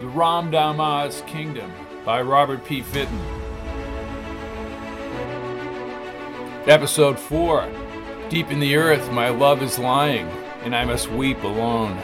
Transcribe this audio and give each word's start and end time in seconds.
The 0.00 0.06
Ramdama's 0.06 1.22
Kingdom 1.26 1.70
by 2.06 2.22
Robert 2.22 2.64
P. 2.64 2.80
Fitton. 2.80 3.20
Episode 6.66 7.18
4 7.18 7.68
Deep 8.30 8.50
in 8.50 8.60
the 8.60 8.76
earth, 8.76 9.12
my 9.12 9.28
love 9.28 9.62
is 9.62 9.78
lying, 9.78 10.26
and 10.62 10.74
I 10.74 10.86
must 10.86 11.10
weep 11.10 11.42
alone. 11.42 11.98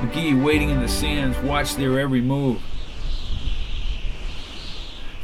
McGee, 0.00 0.42
waiting 0.42 0.70
in 0.70 0.80
the 0.80 0.88
sands, 0.88 1.38
watched 1.38 1.76
their 1.76 2.00
every 2.00 2.20
move. 2.20 2.60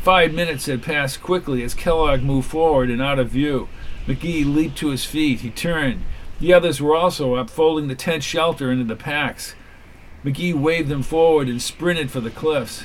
Five 0.01 0.33
minutes 0.33 0.67
had 0.67 0.85
passed 0.85 1.25
quickly 1.25 1.65
as 1.65 1.75
Kellogg 1.75 2.23
moved 2.23 2.49
forward 2.49 2.89
and 2.89 3.03
out 3.03 3.19
of 3.19 3.31
view. 3.31 3.69
McGee 4.07 4.45
leaped 4.45 4.79
to 4.79 4.91
his 4.91 5.05
feet. 5.05 5.41
He 5.41 5.51
turned. 5.51 6.05
The 6.39 6.55
others 6.55 6.81
were 6.81 6.95
also 6.95 7.35
up, 7.35 7.51
folding 7.51 7.89
the 7.89 7.97
tent 7.97 8.23
shelter 8.23 8.71
into 8.71 8.85
the 8.85 8.95
packs. 8.95 9.57
McGee 10.25 10.55
waved 10.55 10.89
them 10.89 11.03
forward 11.03 11.49
and 11.49 11.61
sprinted 11.61 12.11
for 12.11 12.21
the 12.21 12.31
cliffs. 12.31 12.85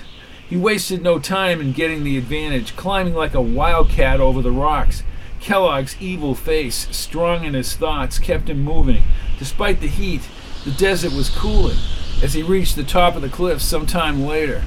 He 0.50 0.58
wasted 0.58 1.04
no 1.04 1.20
time 1.20 1.62
in 1.62 1.72
getting 1.72 2.04
the 2.04 2.18
advantage, 2.18 2.76
climbing 2.76 3.14
like 3.14 3.36
a 3.36 3.42
wildcat 3.42 4.20
over 4.20 4.42
the 4.42 4.52
rocks. 4.52 5.04
Kellogg's 5.40 5.96
evil 6.00 6.34
face, 6.34 6.88
strong 6.90 7.44
in 7.44 7.54
his 7.54 7.76
thoughts, 7.76 8.18
kept 8.18 8.50
him 8.50 8.64
moving. 8.64 9.04
Despite 9.38 9.82
the 9.82 9.88
heat, 9.88 10.28
the 10.66 10.72
desert 10.72 11.14
was 11.14 11.30
cooling 11.30 11.78
as 12.24 12.34
he 12.34 12.42
reached 12.42 12.76
the 12.76 12.84
top 12.84 13.16
of 13.16 13.22
the 13.22 13.30
cliffs 13.30 13.66
some 13.66 13.86
time 13.86 14.26
later. 14.26 14.64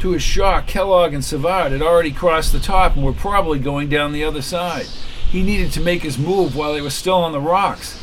To 0.00 0.10
his 0.10 0.22
shock, 0.22 0.66
Kellogg 0.66 1.14
and 1.14 1.24
Savard 1.24 1.70
had 1.70 1.82
already 1.82 2.10
crossed 2.10 2.52
the 2.52 2.58
top 2.58 2.96
and 2.96 3.04
were 3.04 3.12
probably 3.12 3.60
going 3.60 3.88
down 3.88 4.12
the 4.12 4.24
other 4.24 4.42
side. 4.42 4.86
He 5.30 5.44
needed 5.44 5.70
to 5.72 5.80
make 5.80 6.02
his 6.02 6.18
move 6.18 6.56
while 6.56 6.72
they 6.72 6.80
were 6.80 6.90
still 6.90 7.18
on 7.18 7.30
the 7.30 7.40
rocks 7.40 7.99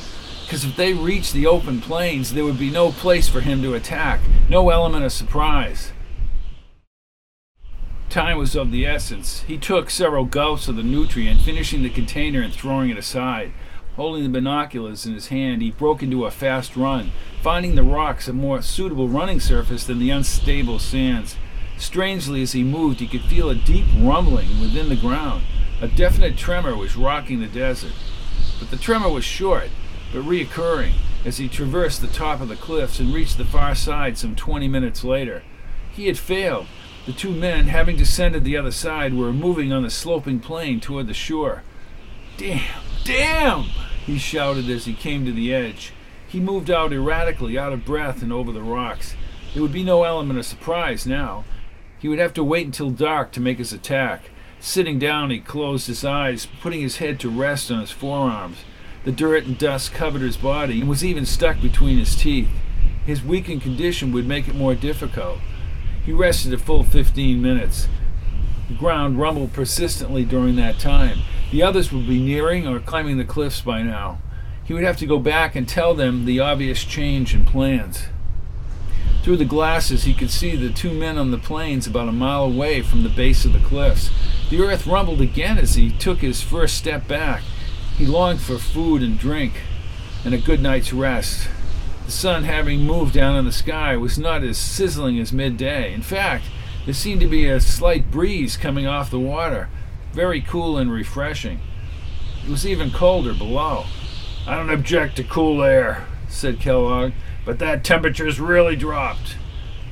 because 0.47 0.63
if 0.63 0.77
they 0.77 0.93
reached 0.93 1.33
the 1.33 1.45
open 1.45 1.81
plains, 1.81 2.33
there 2.33 2.45
would 2.45 2.57
be 2.57 2.69
no 2.69 2.89
place 2.89 3.27
for 3.27 3.41
him 3.41 3.61
to 3.61 3.73
attack, 3.73 4.21
no 4.47 4.69
element 4.69 5.03
of 5.03 5.11
surprise. 5.11 5.91
Time 8.09 8.37
was 8.37 8.55
of 8.55 8.71
the 8.71 8.85
essence. 8.85 9.41
He 9.41 9.57
took 9.57 9.89
several 9.89 10.23
gulps 10.23 10.69
of 10.69 10.77
the 10.77 10.83
nutrient, 10.83 11.41
finishing 11.41 11.83
the 11.83 11.89
container 11.89 12.41
and 12.41 12.53
throwing 12.53 12.89
it 12.89 12.97
aside. 12.97 13.51
Holding 13.97 14.23
the 14.23 14.29
binoculars 14.29 15.05
in 15.05 15.13
his 15.13 15.27
hand, 15.27 15.61
he 15.61 15.71
broke 15.71 16.01
into 16.01 16.23
a 16.23 16.31
fast 16.31 16.77
run, 16.77 17.11
finding 17.41 17.75
the 17.75 17.83
rocks 17.83 18.29
a 18.29 18.33
more 18.33 18.61
suitable 18.61 19.09
running 19.09 19.41
surface 19.41 19.83
than 19.83 19.99
the 19.99 20.11
unstable 20.11 20.79
sands. 20.79 21.35
Strangely, 21.77 22.41
as 22.41 22.53
he 22.53 22.63
moved, 22.63 23.01
he 23.01 23.07
could 23.07 23.23
feel 23.23 23.49
a 23.49 23.55
deep 23.55 23.85
rumbling 23.99 24.61
within 24.61 24.87
the 24.87 24.95
ground. 24.95 25.43
A 25.81 25.89
definite 25.89 26.37
tremor 26.37 26.73
was 26.73 26.95
rocking 26.95 27.41
the 27.41 27.47
desert. 27.47 27.91
But 28.59 28.71
the 28.71 28.77
tremor 28.77 29.09
was 29.09 29.25
short, 29.25 29.69
but 30.13 30.23
reoccurring 30.23 30.93
as 31.25 31.37
he 31.37 31.47
traversed 31.47 32.01
the 32.01 32.07
top 32.07 32.41
of 32.41 32.49
the 32.49 32.55
cliffs 32.55 32.99
and 32.99 33.13
reached 33.13 33.37
the 33.37 33.45
far 33.45 33.75
side 33.75 34.17
some 34.17 34.35
20 34.35 34.67
minutes 34.67 35.03
later. 35.03 35.43
He 35.91 36.07
had 36.07 36.17
failed. 36.17 36.67
The 37.05 37.13
two 37.13 37.31
men, 37.31 37.67
having 37.67 37.95
descended 37.95 38.43
the 38.43 38.57
other 38.57 38.71
side, 38.71 39.13
were 39.13 39.33
moving 39.33 39.71
on 39.71 39.83
the 39.83 39.89
sloping 39.89 40.39
plain 40.39 40.79
toward 40.79 41.07
the 41.07 41.13
shore. 41.13 41.63
Damn! 42.37 42.81
Damn! 43.03 43.63
he 44.05 44.17
shouted 44.17 44.69
as 44.69 44.85
he 44.85 44.93
came 44.93 45.25
to 45.25 45.31
the 45.31 45.53
edge. 45.53 45.91
He 46.27 46.39
moved 46.39 46.69
out 46.69 46.93
erratically, 46.93 47.57
out 47.57 47.73
of 47.73 47.85
breath, 47.85 48.21
and 48.21 48.31
over 48.31 48.51
the 48.51 48.61
rocks. 48.61 49.15
There 49.53 49.63
would 49.63 49.73
be 49.73 49.83
no 49.83 50.03
element 50.03 50.37
of 50.37 50.45
surprise 50.45 51.05
now. 51.07 51.45
He 51.99 52.07
would 52.07 52.19
have 52.19 52.33
to 52.35 52.43
wait 52.43 52.65
until 52.65 52.89
dark 52.89 53.31
to 53.31 53.41
make 53.41 53.57
his 53.57 53.73
attack. 53.73 54.29
Sitting 54.59 54.99
down, 54.99 55.29
he 55.29 55.39
closed 55.39 55.87
his 55.87 56.03
eyes, 56.03 56.47
putting 56.61 56.81
his 56.81 56.97
head 56.97 57.19
to 57.21 57.29
rest 57.29 57.71
on 57.71 57.81
his 57.81 57.91
forearms. 57.91 58.57
The 59.07 59.13
dirt 59.13 59.45
and 59.45 59.57
dust 59.57 59.93
covered 59.93 60.21
his 60.21 60.35
body 60.35 60.81
and 60.81 60.89
was 60.89 61.01
even 61.01 61.25
stuck 61.25 61.61
between 61.61 61.97
his 61.97 62.13
teeth. 62.13 62.49
His 63.05 63.23
weakened 63.23 63.61
condition 63.61 64.11
would 64.11 64.27
make 64.27 64.49
it 64.49 64.53
more 64.53 64.75
difficult. 64.75 65.39
He 66.05 66.11
rested 66.11 66.53
a 66.53 66.57
full 66.57 66.83
15 66.83 67.41
minutes. 67.41 67.87
The 68.67 68.73
ground 68.73 69.17
rumbled 69.17 69.53
persistently 69.53 70.25
during 70.25 70.57
that 70.57 70.77
time. 70.77 71.19
The 71.51 71.63
others 71.63 71.89
would 71.93 72.05
be 72.05 72.19
nearing 72.19 72.67
or 72.67 72.81
climbing 72.81 73.17
the 73.17 73.23
cliffs 73.23 73.61
by 73.61 73.81
now. 73.81 74.17
He 74.65 74.73
would 74.73 74.83
have 74.83 74.97
to 74.97 75.05
go 75.05 75.19
back 75.19 75.55
and 75.55 75.69
tell 75.69 75.95
them 75.95 76.25
the 76.25 76.41
obvious 76.41 76.83
change 76.83 77.33
in 77.33 77.45
plans. 77.45 78.07
Through 79.23 79.37
the 79.37 79.45
glasses, 79.45 80.03
he 80.03 80.13
could 80.13 80.31
see 80.31 80.57
the 80.57 80.69
two 80.69 80.91
men 80.91 81.17
on 81.17 81.31
the 81.31 81.37
plains 81.37 81.87
about 81.87 82.09
a 82.09 82.11
mile 82.11 82.43
away 82.43 82.81
from 82.81 83.03
the 83.03 83.09
base 83.09 83.45
of 83.45 83.53
the 83.53 83.59
cliffs. 83.59 84.09
The 84.49 84.59
earth 84.59 84.85
rumbled 84.85 85.21
again 85.21 85.57
as 85.57 85.75
he 85.75 85.91
took 85.91 86.17
his 86.17 86.41
first 86.41 86.75
step 86.75 87.07
back. 87.07 87.43
He 87.97 88.05
longed 88.05 88.41
for 88.41 88.59
food 88.59 89.01
and 89.01 89.17
drink 89.17 89.53
and 90.23 90.33
a 90.33 90.37
good 90.37 90.61
night's 90.61 90.93
rest. 90.93 91.49
The 92.05 92.11
sun, 92.11 92.43
having 92.43 92.81
moved 92.81 93.15
down 93.15 93.35
in 93.35 93.45
the 93.45 93.51
sky, 93.51 93.97
was 93.97 94.19
not 94.19 94.43
as 94.43 94.59
sizzling 94.59 95.17
as 95.19 95.33
midday. 95.33 95.93
In 95.93 96.03
fact, 96.03 96.45
there 96.85 96.93
seemed 96.93 97.21
to 97.21 97.27
be 97.27 97.47
a 97.47 97.59
slight 97.59 98.11
breeze 98.11 98.55
coming 98.55 98.85
off 98.85 99.09
the 99.09 99.19
water, 99.19 99.67
very 100.13 100.41
cool 100.41 100.77
and 100.77 100.91
refreshing. 100.91 101.59
It 102.45 102.51
was 102.51 102.67
even 102.67 102.91
colder 102.91 103.33
below. 103.33 103.85
I 104.45 104.55
don't 104.55 104.69
object 104.69 105.15
to 105.17 105.23
cool 105.23 105.63
air, 105.63 106.05
said 106.29 106.59
Kellogg, 106.59 107.13
but 107.45 107.57
that 107.59 107.83
temperature's 107.83 108.39
really 108.39 108.75
dropped. 108.75 109.37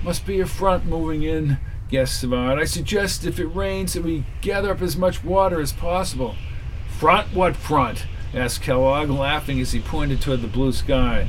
Must 0.03 0.25
be 0.27 0.39
a 0.39 0.45
front 0.45 0.85
moving 0.85 1.23
in, 1.23 1.57
guessed 1.89 2.21
Savard. 2.21 2.59
I 2.59 2.65
suggest 2.65 3.25
if 3.25 3.39
it 3.39 3.47
rains 3.47 3.93
that 3.93 4.03
we 4.03 4.25
gather 4.41 4.71
up 4.71 4.81
as 4.83 4.95
much 4.95 5.23
water 5.23 5.59
as 5.59 5.73
possible. 5.73 6.35
Front? 6.97 7.33
What 7.33 7.55
front? 7.55 8.05
asked 8.33 8.61
Kellogg, 8.61 9.09
laughing 9.09 9.59
as 9.59 9.71
he 9.73 9.79
pointed 9.79 10.21
toward 10.21 10.41
the 10.41 10.47
blue 10.47 10.71
sky. 10.71 11.27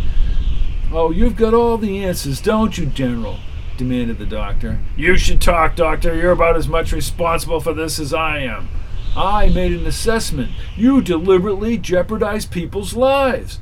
Oh, 0.92 1.10
you've 1.10 1.36
got 1.36 1.54
all 1.54 1.76
the 1.76 2.04
answers, 2.04 2.40
don't 2.40 2.78
you, 2.78 2.86
General? 2.86 3.38
demanded 3.76 4.18
the 4.18 4.26
doctor. 4.26 4.78
You 4.96 5.16
should 5.16 5.40
talk, 5.40 5.76
Doctor. 5.76 6.14
You're 6.14 6.32
about 6.32 6.56
as 6.56 6.68
much 6.68 6.92
responsible 6.92 7.60
for 7.60 7.74
this 7.74 7.98
as 7.98 8.14
I 8.14 8.38
am. 8.38 8.68
I 9.16 9.48
made 9.48 9.72
an 9.72 9.86
assessment. 9.86 10.52
You 10.76 11.00
deliberately 11.00 11.76
jeopardized 11.76 12.50
people's 12.50 12.94
lives. 12.94 13.58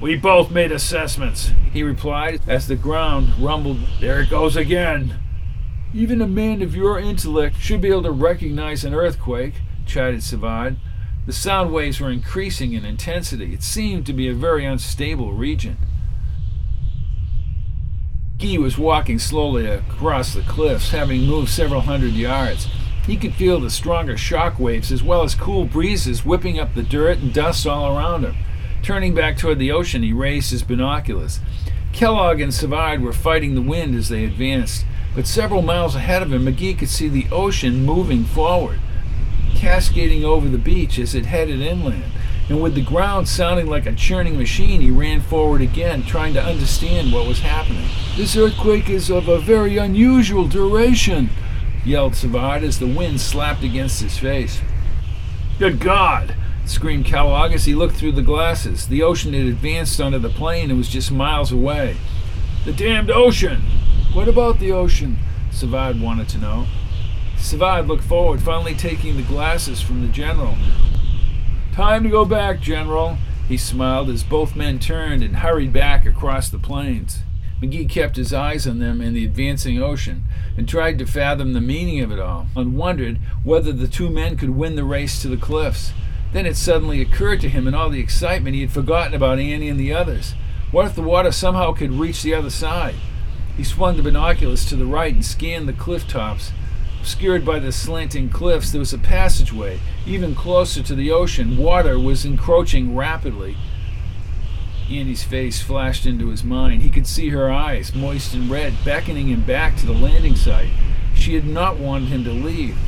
We 0.00 0.16
both 0.16 0.50
made 0.50 0.72
assessments, 0.72 1.52
he 1.72 1.82
replied 1.82 2.40
as 2.46 2.66
the 2.66 2.76
ground 2.76 3.38
rumbled. 3.38 3.78
There 4.00 4.20
it 4.20 4.30
goes 4.30 4.54
again. 4.56 5.18
Even 5.94 6.20
a 6.20 6.26
man 6.26 6.62
of 6.62 6.74
your 6.74 6.98
intellect 6.98 7.56
should 7.60 7.80
be 7.80 7.88
able 7.88 8.02
to 8.02 8.10
recognize 8.10 8.84
an 8.84 8.94
earthquake, 8.94 9.54
chided 9.86 10.22
Savard. 10.22 10.76
The 11.24 11.32
sound 11.32 11.72
waves 11.72 12.00
were 12.00 12.10
increasing 12.10 12.72
in 12.72 12.84
intensity. 12.84 13.54
It 13.54 13.62
seemed 13.62 14.06
to 14.06 14.12
be 14.12 14.28
a 14.28 14.34
very 14.34 14.64
unstable 14.64 15.32
region. 15.32 15.76
Guy 18.40 18.58
was 18.58 18.76
walking 18.76 19.20
slowly 19.20 19.66
across 19.66 20.34
the 20.34 20.42
cliffs, 20.42 20.90
having 20.90 21.22
moved 21.26 21.50
several 21.50 21.82
hundred 21.82 22.14
yards. 22.14 22.66
He 23.06 23.16
could 23.16 23.34
feel 23.34 23.60
the 23.60 23.70
stronger 23.70 24.16
shock 24.16 24.58
waves 24.58 24.90
as 24.90 25.04
well 25.04 25.22
as 25.22 25.36
cool 25.36 25.64
breezes 25.64 26.24
whipping 26.24 26.58
up 26.58 26.74
the 26.74 26.82
dirt 26.82 27.18
and 27.18 27.32
dust 27.32 27.68
all 27.68 27.96
around 27.96 28.24
him. 28.24 28.34
Turning 28.82 29.14
back 29.14 29.38
toward 29.38 29.60
the 29.60 29.70
ocean, 29.70 30.02
he 30.02 30.12
raised 30.12 30.50
his 30.50 30.64
binoculars. 30.64 31.38
Kellogg 31.92 32.40
and 32.40 32.52
Savard 32.52 33.00
were 33.00 33.12
fighting 33.12 33.54
the 33.54 33.62
wind 33.62 33.94
as 33.94 34.08
they 34.08 34.24
advanced, 34.24 34.84
but 35.14 35.28
several 35.28 35.62
miles 35.62 35.94
ahead 35.94 36.22
of 36.22 36.32
him, 36.32 36.46
McGee 36.46 36.76
could 36.76 36.88
see 36.88 37.08
the 37.08 37.28
ocean 37.30 37.84
moving 37.84 38.24
forward 38.24 38.80
cascading 39.62 40.24
over 40.24 40.48
the 40.48 40.58
beach 40.58 40.98
as 40.98 41.14
it 41.14 41.24
headed 41.24 41.60
inland. 41.60 42.02
And 42.48 42.60
with 42.60 42.74
the 42.74 42.82
ground 42.82 43.28
sounding 43.28 43.68
like 43.68 43.86
a 43.86 43.94
churning 43.94 44.36
machine, 44.36 44.80
he 44.80 44.90
ran 44.90 45.20
forward 45.20 45.62
again, 45.62 46.02
trying 46.02 46.34
to 46.34 46.42
understand 46.42 47.12
what 47.12 47.28
was 47.28 47.38
happening. 47.38 47.86
This 48.16 48.36
earthquake 48.36 48.90
is 48.90 49.08
of 49.08 49.28
a 49.28 49.38
very 49.38 49.78
unusual 49.78 50.48
duration, 50.48 51.30
yelled 51.84 52.16
Savard 52.16 52.64
as 52.64 52.80
the 52.80 52.88
wind 52.88 53.20
slapped 53.20 53.62
against 53.62 54.02
his 54.02 54.18
face. 54.18 54.60
Good 55.60 55.78
God! 55.78 56.34
screamed 56.64 57.04
Kellogg 57.04 57.52
as 57.52 57.64
he 57.64 57.76
looked 57.76 57.94
through 57.94 58.12
the 58.12 58.22
glasses. 58.22 58.88
The 58.88 59.04
ocean 59.04 59.32
had 59.32 59.46
advanced 59.46 60.00
onto 60.00 60.18
the 60.18 60.28
plain 60.28 60.70
and 60.70 60.78
was 60.78 60.88
just 60.88 61.12
miles 61.12 61.52
away. 61.52 61.96
The 62.64 62.72
damned 62.72 63.12
ocean! 63.12 63.62
What 64.12 64.26
about 64.26 64.58
the 64.58 64.72
ocean? 64.72 65.18
Savard 65.52 66.00
wanted 66.00 66.28
to 66.30 66.38
know. 66.38 66.66
Savard 67.42 67.88
looked 67.88 68.04
forward, 68.04 68.40
finally 68.40 68.72
taking 68.72 69.16
the 69.16 69.22
glasses 69.22 69.80
from 69.80 70.00
the 70.00 70.12
general. 70.12 70.56
Time 71.72 72.04
to 72.04 72.08
go 72.08 72.24
back, 72.24 72.60
General, 72.60 73.18
he 73.48 73.56
smiled 73.56 74.08
as 74.08 74.22
both 74.22 74.54
men 74.54 74.78
turned 74.78 75.24
and 75.24 75.36
hurried 75.36 75.72
back 75.72 76.06
across 76.06 76.48
the 76.48 76.58
plains. 76.58 77.18
McGee 77.60 77.88
kept 77.88 78.16
his 78.16 78.32
eyes 78.32 78.66
on 78.66 78.78
them 78.78 79.00
and 79.00 79.14
the 79.14 79.24
advancing 79.24 79.82
ocean 79.82 80.22
and 80.56 80.68
tried 80.68 80.98
to 80.98 81.06
fathom 81.06 81.52
the 81.52 81.60
meaning 81.60 82.00
of 82.00 82.12
it 82.12 82.20
all 82.20 82.46
and 82.54 82.76
wondered 82.76 83.18
whether 83.42 83.72
the 83.72 83.88
two 83.88 84.08
men 84.08 84.36
could 84.36 84.50
win 84.50 84.76
the 84.76 84.84
race 84.84 85.20
to 85.20 85.28
the 85.28 85.36
cliffs. 85.36 85.92
Then 86.32 86.46
it 86.46 86.56
suddenly 86.56 87.00
occurred 87.00 87.40
to 87.40 87.48
him 87.48 87.66
in 87.66 87.74
all 87.74 87.90
the 87.90 88.00
excitement 88.00 88.54
he 88.54 88.62
had 88.62 88.72
forgotten 88.72 89.14
about 89.14 89.40
Annie 89.40 89.68
and 89.68 89.80
the 89.80 89.92
others. 89.92 90.34
What 90.70 90.86
if 90.86 90.94
the 90.94 91.02
water 91.02 91.32
somehow 91.32 91.72
could 91.72 91.92
reach 91.92 92.22
the 92.22 92.34
other 92.34 92.50
side? 92.50 92.94
He 93.56 93.64
swung 93.64 93.96
the 93.96 94.02
binoculars 94.02 94.64
to 94.66 94.76
the 94.76 94.86
right 94.86 95.12
and 95.12 95.24
scanned 95.24 95.68
the 95.68 95.72
cliff 95.72 96.06
tops 96.06 96.52
Obscured 97.02 97.44
by 97.44 97.58
the 97.58 97.72
slanting 97.72 98.28
cliffs, 98.28 98.70
there 98.70 98.78
was 98.78 98.92
a 98.92 98.98
passageway. 98.98 99.80
Even 100.06 100.36
closer 100.36 100.84
to 100.84 100.94
the 100.94 101.10
ocean, 101.10 101.56
water 101.56 101.98
was 101.98 102.24
encroaching 102.24 102.94
rapidly. 102.94 103.56
Annie's 104.88 105.24
face 105.24 105.60
flashed 105.60 106.06
into 106.06 106.28
his 106.28 106.44
mind. 106.44 106.82
He 106.82 106.90
could 106.90 107.08
see 107.08 107.30
her 107.30 107.50
eyes, 107.50 107.92
moist 107.92 108.34
and 108.34 108.48
red, 108.48 108.74
beckoning 108.84 109.26
him 109.26 109.40
back 109.40 109.76
to 109.78 109.86
the 109.86 109.92
landing 109.92 110.36
site. 110.36 110.70
She 111.12 111.34
had 111.34 111.44
not 111.44 111.76
wanted 111.76 112.06
him 112.10 112.22
to 112.22 112.30
leave. 112.30 112.78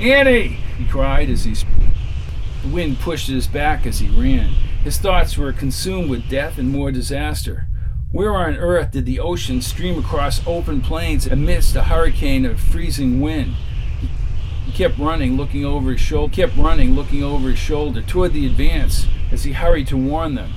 Annie! 0.00 0.60
he 0.78 0.86
cried 0.86 1.28
as 1.28 1.44
he. 1.44 1.52
The 2.62 2.68
wind 2.68 3.00
pushed 3.00 3.28
at 3.28 3.34
his 3.34 3.46
back 3.46 3.86
as 3.86 3.98
he 3.98 4.08
ran. 4.08 4.54
His 4.82 4.96
thoughts 4.96 5.36
were 5.36 5.52
consumed 5.52 6.08
with 6.08 6.30
death 6.30 6.56
and 6.56 6.70
more 6.70 6.90
disaster. 6.90 7.67
Where 8.10 8.34
on 8.34 8.56
earth 8.56 8.92
did 8.92 9.04
the 9.04 9.20
ocean 9.20 9.60
stream 9.60 9.98
across 9.98 10.40
open 10.46 10.80
plains 10.80 11.26
amidst 11.26 11.76
a 11.76 11.82
hurricane 11.82 12.46
of 12.46 12.58
freezing 12.58 13.20
wind? 13.20 13.54
He 14.64 14.72
kept 14.72 14.98
running, 14.98 15.36
looking 15.36 15.66
over 15.66 15.90
his 15.90 16.00
shoulder, 16.00 16.34
kept 16.34 16.56
running, 16.56 16.94
looking 16.94 17.22
over 17.22 17.50
his 17.50 17.58
shoulder 17.58 18.00
toward 18.00 18.32
the 18.32 18.46
advance 18.46 19.06
as 19.30 19.44
he 19.44 19.52
hurried 19.52 19.88
to 19.88 19.98
warn 19.98 20.36
them. 20.36 20.54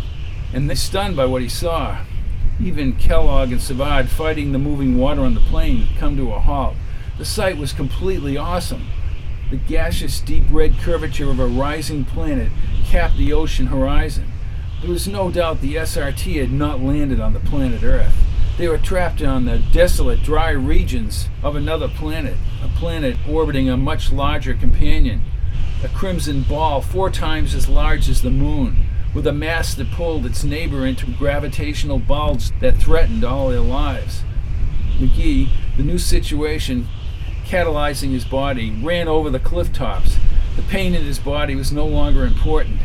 And 0.54 0.70
they 0.70 0.76
stunned 0.76 1.18
by 1.18 1.26
what 1.26 1.42
he 1.42 1.50
saw. 1.50 2.06
Even 2.64 2.96
Kellogg 2.96 3.52
and 3.52 3.62
Savard 3.62 4.08
fighting 4.08 4.54
the 4.54 4.58
moving 4.58 4.98
water 4.98 5.24
on 5.24 5.34
the 5.34 5.42
plain 5.42 5.80
had 5.80 6.00
come 6.00 6.16
to 6.16 6.32
a 6.32 6.40
halt. 6.40 6.76
The 7.18 7.26
sight 7.26 7.58
was 7.58 7.74
completely 7.74 8.38
awesome. 8.38 8.88
The 9.50 9.58
gaseous, 9.58 10.22
deep 10.22 10.46
red 10.50 10.78
curvature 10.78 11.30
of 11.30 11.40
a 11.42 11.48
rising 11.48 12.06
planet 12.06 12.50
capped 12.86 13.18
the 13.18 13.34
ocean 13.34 13.68
horizon. 13.68 14.31
There 14.82 14.90
was 14.90 15.08
no 15.08 15.30
doubt 15.30 15.62
the 15.62 15.76
SRT 15.76 16.42
had 16.42 16.52
not 16.52 16.82
landed 16.82 17.20
on 17.20 17.34
the 17.34 17.40
planet 17.40 17.84
Earth. 17.84 18.16
They 18.58 18.68
were 18.68 18.80
trapped 18.80 19.22
on 19.22 19.46
the 19.46 19.60
desolate, 19.60 20.24
dry 20.24 20.50
regions 20.50 21.30
of 21.44 21.56
another 21.56 21.88
planet, 21.88 22.36
a 22.64 22.68
planet 22.80 23.16
orbiting 23.30 23.70
a 23.70 23.78
much 23.78 24.12
larger 24.12 24.56
companion, 24.56 25.22
a 25.84 25.88
crimson 25.88 26.42
ball 26.42 26.82
four 26.82 27.12
times 27.12 27.54
as 27.54 27.70
large 27.70 28.10
as 28.10 28.24
the 28.24 28.32
moon, 28.32 28.88
with 29.14 29.28
a 29.28 29.32
mass 29.32 29.76
that 29.76 29.92
pulled 29.92 30.26
its 30.26 30.44
neighbor 30.44 30.84
into 30.84 31.12
gravitational 31.12 32.00
bulge 32.00 32.50
that 32.60 32.78
threatened 32.78 33.24
all 33.24 33.50
their 33.50 33.60
lives. 33.60 34.24
McGee, 34.98 35.50
the 35.78 35.84
new 35.84 36.00
situation 36.00 36.88
catalyzing 37.46 38.14
his 38.14 38.26
body, 38.26 38.72
ran 38.82 39.08
over 39.08 39.30
the 39.30 39.40
cliff 39.40 39.72
tops. 39.72 40.18
The 40.56 40.64
pain 40.64 40.96
in 40.96 41.04
his 41.04 41.20
body 41.20 41.54
was 41.54 41.72
no 41.72 41.86
longer 41.86 42.26
important. 42.26 42.80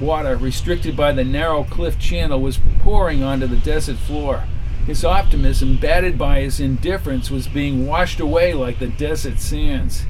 Water, 0.00 0.36
restricted 0.36 0.94
by 0.94 1.12
the 1.12 1.24
narrow 1.24 1.64
cliff 1.64 1.98
channel, 1.98 2.40
was 2.40 2.58
pouring 2.80 3.22
onto 3.22 3.46
the 3.46 3.56
desert 3.56 3.96
floor. 3.96 4.44
His 4.86 5.04
optimism, 5.04 5.78
battered 5.78 6.18
by 6.18 6.40
his 6.40 6.60
indifference, 6.60 7.30
was 7.30 7.48
being 7.48 7.86
washed 7.86 8.20
away 8.20 8.52
like 8.52 8.78
the 8.78 8.88
desert 8.88 9.40
sands. 9.40 10.04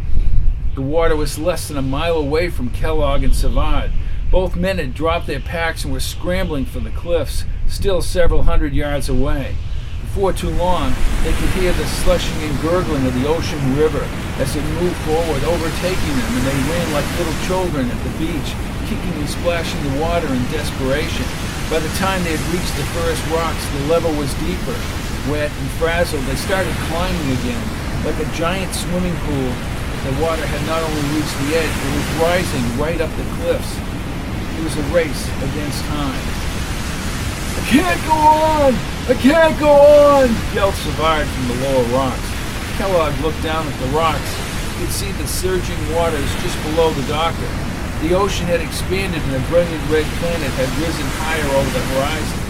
The 0.74 0.82
water 0.82 1.14
was 1.14 1.38
less 1.38 1.68
than 1.68 1.76
a 1.78 1.82
mile 1.82 2.16
away 2.16 2.50
from 2.50 2.70
Kellogg 2.70 3.22
and 3.22 3.34
Savard. 3.34 3.92
Both 4.30 4.56
men 4.56 4.78
had 4.78 4.92
dropped 4.92 5.28
their 5.28 5.40
packs 5.40 5.84
and 5.84 5.92
were 5.92 6.00
scrambling 6.00 6.64
for 6.64 6.80
the 6.80 6.90
cliffs, 6.90 7.44
still 7.68 8.02
several 8.02 8.42
hundred 8.42 8.74
yards 8.74 9.08
away. 9.08 9.54
Before 10.00 10.32
too 10.32 10.50
long, 10.50 10.94
they 11.22 11.32
could 11.32 11.50
hear 11.50 11.72
the 11.72 11.86
slushing 11.86 12.36
and 12.42 12.60
gurgling 12.60 13.06
of 13.06 13.14
the 13.14 13.28
ocean 13.28 13.76
river 13.76 14.02
as 14.38 14.56
it 14.56 14.64
moved 14.80 14.96
forward, 15.06 15.44
overtaking 15.44 16.16
them, 16.16 16.36
and 16.36 16.46
they 16.46 16.72
ran 16.72 16.92
like 16.92 17.18
little 17.18 17.46
children 17.46 17.88
at 17.88 18.02
the 18.04 18.18
beach, 18.18 18.54
kicking 18.86 19.14
and 19.18 19.28
splashing 19.28 19.82
the 19.90 20.00
water 20.00 20.26
in 20.30 20.42
desperation. 20.54 21.26
By 21.70 21.82
the 21.82 21.90
time 21.98 22.22
they 22.22 22.38
had 22.38 22.46
reached 22.54 22.74
the 22.78 22.86
first 22.94 23.18
rocks, 23.34 23.62
the 23.74 23.90
level 23.90 24.14
was 24.14 24.30
deeper. 24.38 24.78
Wet 25.26 25.50
and 25.50 25.70
frazzled, 25.82 26.22
they 26.30 26.38
started 26.38 26.70
climbing 26.86 27.30
again. 27.42 27.66
Like 28.06 28.18
a 28.22 28.28
giant 28.38 28.70
swimming 28.70 29.14
pool, 29.26 29.50
the 30.06 30.14
water 30.22 30.46
had 30.46 30.62
not 30.70 30.86
only 30.86 31.02
reached 31.18 31.34
the 31.42 31.58
edge, 31.58 31.74
it 31.74 31.92
was 31.98 32.08
rising 32.22 32.62
right 32.78 33.02
up 33.02 33.10
the 33.18 33.26
cliffs. 33.42 33.74
It 34.54 34.62
was 34.62 34.78
a 34.78 34.86
race 34.94 35.26
against 35.42 35.82
time. 35.90 36.22
I 37.58 37.62
can't 37.66 38.02
go 38.06 38.14
on! 38.14 38.70
I 39.10 39.14
can't 39.18 39.58
go 39.58 39.74
on! 39.74 40.30
yelled 40.54 40.78
Savard 40.86 41.26
from 41.26 41.44
the 41.50 41.58
lower 41.66 41.86
rocks. 41.90 42.28
Kellogg 42.78 43.18
looked 43.18 43.42
down 43.42 43.66
at 43.66 43.74
the 43.82 43.90
rocks. 43.90 44.30
He 44.78 44.86
could 44.86 44.94
see 44.94 45.10
the 45.18 45.26
surging 45.26 45.82
waters 45.90 46.30
just 46.46 46.54
below 46.62 46.94
the 46.94 47.02
doctor. 47.10 47.50
The 48.02 48.12
ocean 48.12 48.44
had 48.44 48.60
expanded 48.60 49.22
and 49.22 49.40
a 49.40 49.48
brilliant 49.48 49.80
red 49.88 50.04
planet 50.20 50.52
had 50.60 50.68
risen 50.76 51.08
higher 51.16 51.48
over 51.56 51.70
the 51.72 51.84
horizon. 51.96 52.46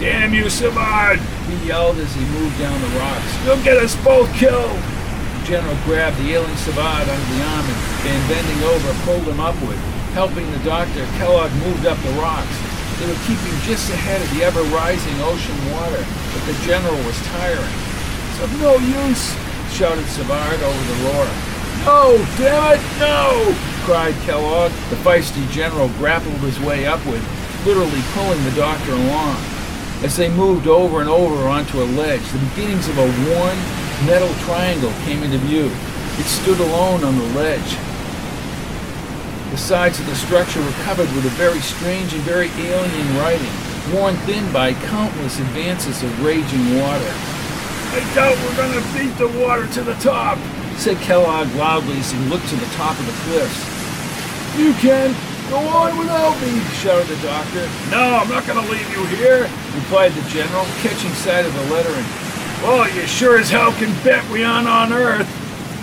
Damn 0.00 0.32
you, 0.32 0.48
Savard! 0.48 1.20
He 1.46 1.68
yelled 1.68 1.98
as 1.98 2.10
he 2.16 2.24
moved 2.32 2.58
down 2.58 2.74
the 2.80 2.88
rocks. 2.98 3.28
You'll 3.44 3.62
get 3.62 3.76
us 3.76 3.94
both 4.02 4.32
killed! 4.34 4.74
The 4.74 5.44
general 5.44 5.76
grabbed 5.84 6.16
the 6.16 6.32
ailing 6.32 6.56
Savard 6.56 7.06
under 7.06 7.28
the 7.28 7.42
arm 7.44 7.66
and, 7.68 7.80
and 8.08 8.20
bending 8.26 8.60
over, 8.72 8.88
pulled 9.04 9.28
him 9.28 9.38
upward. 9.38 9.76
Helping 10.16 10.50
the 10.50 10.64
doctor, 10.64 11.04
Kellogg 11.20 11.52
moved 11.62 11.84
up 11.84 12.00
the 12.00 12.16
rocks. 12.16 12.56
They 12.98 13.06
were 13.06 13.22
keeping 13.28 13.52
just 13.62 13.92
ahead 13.92 14.22
of 14.22 14.28
the 14.34 14.44
ever-rising 14.48 15.20
ocean 15.22 15.58
water, 15.70 16.02
but 16.32 16.42
the 16.48 16.56
general 16.64 16.96
was 17.04 17.20
tiring. 17.36 17.76
It's 18.32 18.42
of 18.42 18.50
no 18.64 18.80
use, 18.80 19.36
shouted 19.70 20.08
Savard 20.08 20.56
over 20.56 20.84
the 20.88 20.98
roar. 21.04 21.28
No, 21.84 22.16
damn 22.40 22.74
it, 22.74 22.82
no! 22.98 23.71
Cried 23.82 24.14
Kellogg. 24.22 24.70
The 24.90 24.96
feisty 24.96 25.48
general 25.50 25.88
grappled 25.98 26.38
his 26.40 26.58
way 26.60 26.86
upward, 26.86 27.22
literally 27.66 28.02
pulling 28.14 28.42
the 28.44 28.56
doctor 28.56 28.92
along. 28.92 29.36
As 30.02 30.16
they 30.16 30.30
moved 30.30 30.66
over 30.66 31.00
and 31.00 31.08
over 31.08 31.46
onto 31.48 31.82
a 31.82 31.86
ledge, 31.98 32.22
the 32.30 32.38
beginnings 32.38 32.88
of 32.88 32.98
a 32.98 33.06
worn 33.06 33.58
metal 34.06 34.32
triangle 34.44 34.92
came 35.04 35.22
into 35.22 35.38
view. 35.38 35.70
It 36.18 36.26
stood 36.26 36.58
alone 36.60 37.04
on 37.04 37.16
the 37.16 37.30
ledge. 37.34 37.76
The 39.50 39.56
sides 39.58 40.00
of 40.00 40.06
the 40.06 40.16
structure 40.16 40.60
were 40.60 40.82
covered 40.84 41.12
with 41.14 41.26
a 41.26 41.34
very 41.38 41.60
strange 41.60 42.12
and 42.14 42.22
very 42.22 42.48
alien 42.58 43.16
writing, 43.16 43.52
worn 43.92 44.16
thin 44.26 44.50
by 44.52 44.74
countless 44.74 45.38
advances 45.38 46.02
of 46.02 46.24
raging 46.24 46.80
water. 46.80 47.12
I 47.94 48.00
doubt 48.14 48.38
we're 48.42 48.56
going 48.56 48.72
to 48.72 48.98
beat 48.98 49.16
the 49.18 49.28
water 49.44 49.66
to 49.74 49.82
the 49.82 49.94
top, 49.96 50.38
said 50.76 50.96
Kellogg 50.98 51.54
loudly 51.54 51.98
as 51.98 52.10
he 52.10 52.18
looked 52.26 52.48
to 52.48 52.56
the 52.56 52.72
top 52.74 52.98
of 52.98 53.06
the 53.06 53.12
cliffs. 53.24 53.71
You 54.56 54.72
can. 54.74 55.14
Go 55.48 55.58
on 55.58 55.98
without 55.98 56.40
me, 56.40 56.60
shouted 56.80 57.08
the 57.08 57.20
doctor. 57.22 57.68
No, 57.90 58.16
I'm 58.20 58.28
not 58.28 58.46
going 58.46 58.62
to 58.62 58.70
leave 58.70 58.88
you 58.92 59.04
here, 59.16 59.50
replied 59.74 60.12
the 60.12 60.22
general, 60.30 60.64
catching 60.80 61.10
sight 61.12 61.44
of 61.44 61.52
the 61.52 61.64
lettering. 61.72 62.04
Well, 62.62 62.88
you 62.94 63.06
sure 63.06 63.38
as 63.38 63.50
hell 63.50 63.72
can 63.72 63.92
bet 64.04 64.26
we 64.30 64.44
aren't 64.44 64.68
on 64.68 64.92
Earth. 64.92 65.28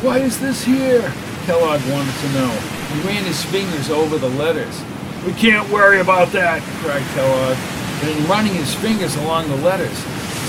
Why 0.02 0.20
is 0.20 0.40
this 0.40 0.64
here? 0.64 1.14
Kellogg 1.46 1.82
wanted 1.92 2.16
to 2.16 2.30
know. 2.34 2.50
He 2.94 3.02
ran 3.08 3.24
his 3.26 3.44
fingers 3.46 3.90
over 3.90 4.18
the 4.18 4.30
letters. 4.30 4.82
We 5.26 5.34
can't 5.34 5.70
worry 5.70 6.00
about 6.00 6.32
that, 6.32 6.62
cried 6.82 7.04
Kellogg. 7.14 7.58
And 8.02 8.18
in 8.18 8.30
running 8.30 8.54
his 8.54 8.74
fingers 8.76 9.16
along 9.18 9.50
the 9.50 9.58
letters, 9.58 9.98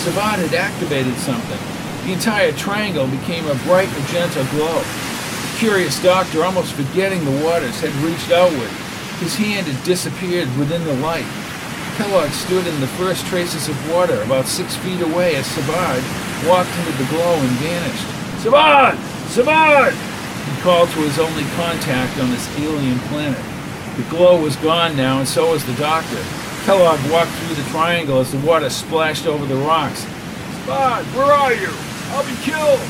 Savard 0.05 0.39
had 0.39 0.55
activated 0.55 1.17
something. 1.17 1.59
The 2.07 2.13
entire 2.13 2.53
triangle 2.53 3.07
became 3.09 3.45
a 3.47 3.55
bright 3.67 3.91
magenta 3.99 4.47
glow. 4.53 4.81
The 5.61 5.67
curious 5.67 6.03
doctor, 6.03 6.43
almost 6.43 6.73
forgetting 6.73 7.23
the 7.23 7.45
waters, 7.45 7.79
had 7.83 7.93
reached 8.01 8.33
outward. 8.33 8.73
His 9.21 9.37
hand 9.37 9.67
had 9.67 9.85
disappeared 9.85 10.49
within 10.57 10.83
the 10.85 10.95
light. 11.05 11.29
Kellogg 12.01 12.31
stood 12.31 12.67
in 12.67 12.81
the 12.81 12.89
first 12.97 13.27
traces 13.27 13.69
of 13.69 13.93
water 13.93 14.23
about 14.23 14.47
six 14.47 14.75
feet 14.77 15.03
away 15.03 15.37
as 15.37 15.45
Savard 15.45 16.03
walked 16.49 16.73
into 16.79 16.97
the 16.97 17.11
glow 17.13 17.35
and 17.37 17.51
vanished. 17.61 18.09
Savard! 18.41 18.97
Savard! 19.29 19.93
He 19.93 20.63
called 20.63 20.89
to 20.97 21.01
his 21.01 21.19
only 21.19 21.45
contact 21.61 22.19
on 22.19 22.31
this 22.31 22.49
alien 22.59 22.99
planet. 23.13 23.45
The 23.99 24.09
glow 24.09 24.41
was 24.41 24.57
gone 24.65 24.97
now, 24.97 25.19
and 25.19 25.29
so 25.29 25.53
was 25.53 25.63
the 25.67 25.75
doctor. 25.75 26.25
Kellogg 26.65 27.05
walked 27.13 27.33
through 27.33 27.57
the 27.57 27.69
triangle 27.69 28.21
as 28.21 28.33
the 28.33 28.41
water 28.47 28.71
splashed 28.71 29.27
over 29.27 29.45
the 29.45 29.61
rocks. 29.61 30.07
Spot, 30.65 31.05
where 31.13 31.33
are 31.35 31.53
you? 31.53 31.69
I'll 32.17 32.25
be 32.25 32.41
killed. 32.41 32.81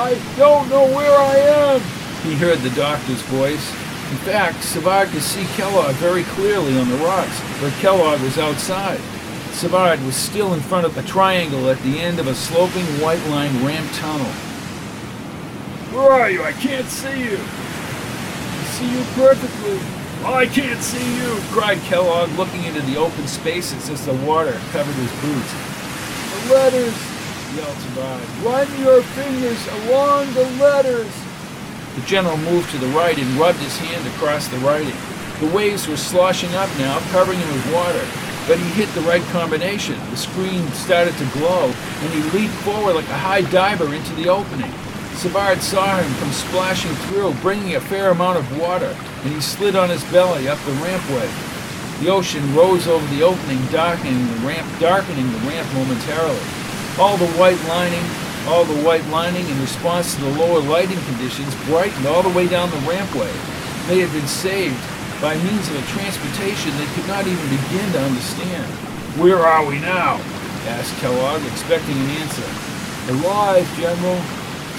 I 0.00 0.18
don't 0.38 0.70
know 0.70 0.86
where 0.96 1.14
I 1.14 1.36
am, 1.36 1.80
he 2.22 2.34
heard 2.34 2.60
the 2.60 2.70
doctor's 2.70 3.20
voice. 3.24 3.70
In 4.10 4.16
fact, 4.24 4.64
Savard 4.64 5.10
could 5.10 5.20
see 5.20 5.44
Kellogg 5.56 5.94
very 5.96 6.22
clearly 6.22 6.78
on 6.78 6.88
the 6.88 6.96
rocks, 7.04 7.38
where 7.60 7.70
Kellogg 7.82 8.18
was 8.22 8.38
outside. 8.38 8.98
Savard 9.52 10.02
was 10.06 10.16
still 10.16 10.54
in 10.54 10.60
front 10.60 10.86
of 10.86 10.94
the 10.94 11.02
triangle 11.02 11.68
at 11.68 11.78
the 11.82 11.98
end 11.98 12.18
of 12.18 12.28
a 12.28 12.34
sloping 12.34 12.86
white-lined 12.98 13.54
ramp 13.56 13.86
tunnel. 13.92 14.32
Where 15.92 16.10
are 16.10 16.30
you? 16.30 16.44
I 16.44 16.52
can't 16.52 16.88
see 16.88 17.20
you. 17.20 17.36
I 17.36 18.64
see 18.72 18.90
you 18.90 19.04
perfectly. 19.14 19.78
Well, 20.24 20.32
I 20.32 20.46
can't 20.46 20.80
see 20.80 21.16
you, 21.18 21.36
cried 21.50 21.78
Kellogg, 21.80 22.30
looking 22.38 22.64
into 22.64 22.80
the 22.80 22.96
open 22.96 23.28
spaces 23.28 23.90
as 23.90 24.06
the 24.06 24.14
water 24.14 24.58
covered 24.72 24.94
his 24.94 25.12
boots. 25.20 25.52
The 26.48 26.54
letters, 26.54 27.09
yelled 27.56 27.76
Savard. 27.76 28.22
Run 28.44 28.68
your 28.80 29.02
fingers 29.02 29.60
along 29.84 30.32
the 30.34 30.44
letters. 30.62 31.10
The 31.96 32.02
general 32.02 32.36
moved 32.38 32.70
to 32.70 32.78
the 32.78 32.86
right 32.88 33.18
and 33.18 33.28
rubbed 33.36 33.58
his 33.58 33.76
hand 33.78 34.06
across 34.14 34.48
the 34.48 34.58
writing. 34.58 34.96
The 35.40 35.54
waves 35.54 35.88
were 35.88 35.96
sloshing 35.96 36.54
up 36.54 36.68
now, 36.78 36.98
covering 37.10 37.38
him 37.38 37.48
with 37.48 37.72
water, 37.74 38.04
but 38.46 38.58
he 38.58 38.68
hit 38.70 38.88
the 38.94 39.00
right 39.02 39.22
combination. 39.32 39.98
The 40.10 40.16
screen 40.16 40.66
started 40.68 41.16
to 41.16 41.26
glow, 41.38 41.72
and 41.72 42.12
he 42.12 42.38
leaped 42.38 42.54
forward 42.62 42.94
like 42.94 43.08
a 43.08 43.18
high 43.18 43.42
diver 43.42 43.92
into 43.94 44.14
the 44.14 44.28
opening. 44.28 44.70
Savard 45.16 45.60
saw 45.60 45.98
him 45.98 46.14
come 46.16 46.32
splashing 46.32 46.94
through, 47.08 47.34
bringing 47.42 47.74
a 47.74 47.80
fair 47.80 48.10
amount 48.10 48.38
of 48.38 48.58
water, 48.60 48.96
and 49.24 49.32
he 49.32 49.40
slid 49.40 49.76
on 49.76 49.90
his 49.90 50.04
belly 50.12 50.48
up 50.48 50.58
the 50.64 50.72
rampway. 50.72 51.28
The 52.00 52.08
ocean 52.08 52.54
rose 52.54 52.86
over 52.86 53.06
the 53.14 53.22
opening, 53.22 53.64
darkening 53.66 54.26
the 54.28 54.46
ramp, 54.46 54.66
darkening 54.80 55.30
the 55.32 55.38
ramp 55.38 55.68
momentarily. 55.74 56.59
All 57.00 57.16
the 57.16 57.32
white 57.40 57.56
lining, 57.64 58.04
all 58.44 58.64
the 58.64 58.76
white 58.84 59.06
lining 59.08 59.48
in 59.48 59.58
response 59.62 60.14
to 60.14 60.20
the 60.20 60.36
lower 60.36 60.60
lighting 60.60 61.00
conditions 61.08 61.54
brightened 61.64 62.04
all 62.04 62.22
the 62.22 62.36
way 62.36 62.46
down 62.46 62.68
the 62.68 62.76
rampway. 62.84 63.32
They 63.88 64.00
had 64.04 64.12
been 64.12 64.28
saved 64.28 64.76
by 65.20 65.32
means 65.40 65.66
of 65.72 65.80
a 65.80 65.86
transportation 65.96 66.76
they 66.76 66.92
could 66.92 67.08
not 67.08 67.26
even 67.26 67.48
begin 67.48 67.92
to 67.92 68.04
understand. 68.04 68.68
Where 69.16 69.38
are 69.38 69.64
we 69.64 69.80
now? 69.80 70.20
asked 70.68 70.94
Kellogg, 71.00 71.40
expecting 71.46 71.96
an 71.96 72.10
answer. 72.20 72.44
Arrived, 73.16 73.72
General, 73.80 74.20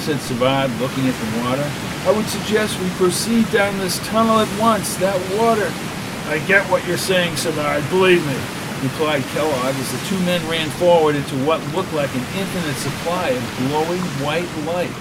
said 0.06 0.22
Savard, 0.22 0.70
looking 0.78 1.08
at 1.08 1.18
the 1.18 1.42
water. 1.42 1.66
I 2.06 2.13
would 2.16 2.30
suggest 2.30 2.80
we 2.80 2.90
proceed 3.01 3.50
down 3.51 3.78
this 3.80 3.98
tunnel 4.08 4.40
at 4.40 4.60
once. 4.60 4.96
That 4.98 5.18
water. 5.42 5.74
I 6.30 6.38
get 6.46 6.70
what 6.70 6.86
you're 6.86 6.98
saying, 6.98 7.36
Savard, 7.36 7.84
believe 7.90 8.25
me, 8.28 8.38
replied 8.81 9.21
Kellogg 9.38 9.75
as 9.77 9.91
the 9.91 10.01
two 10.09 10.19
men 10.25 10.41
ran 10.50 10.69
forward 10.81 11.15
into 11.15 11.35
what 11.45 11.61
looked 11.73 11.93
like 11.93 12.09
an 12.15 12.25
infinite 12.33 12.75
supply 12.75 13.29
of 13.29 13.43
glowing 13.69 14.01
white 14.25 14.50
light. 14.65 14.93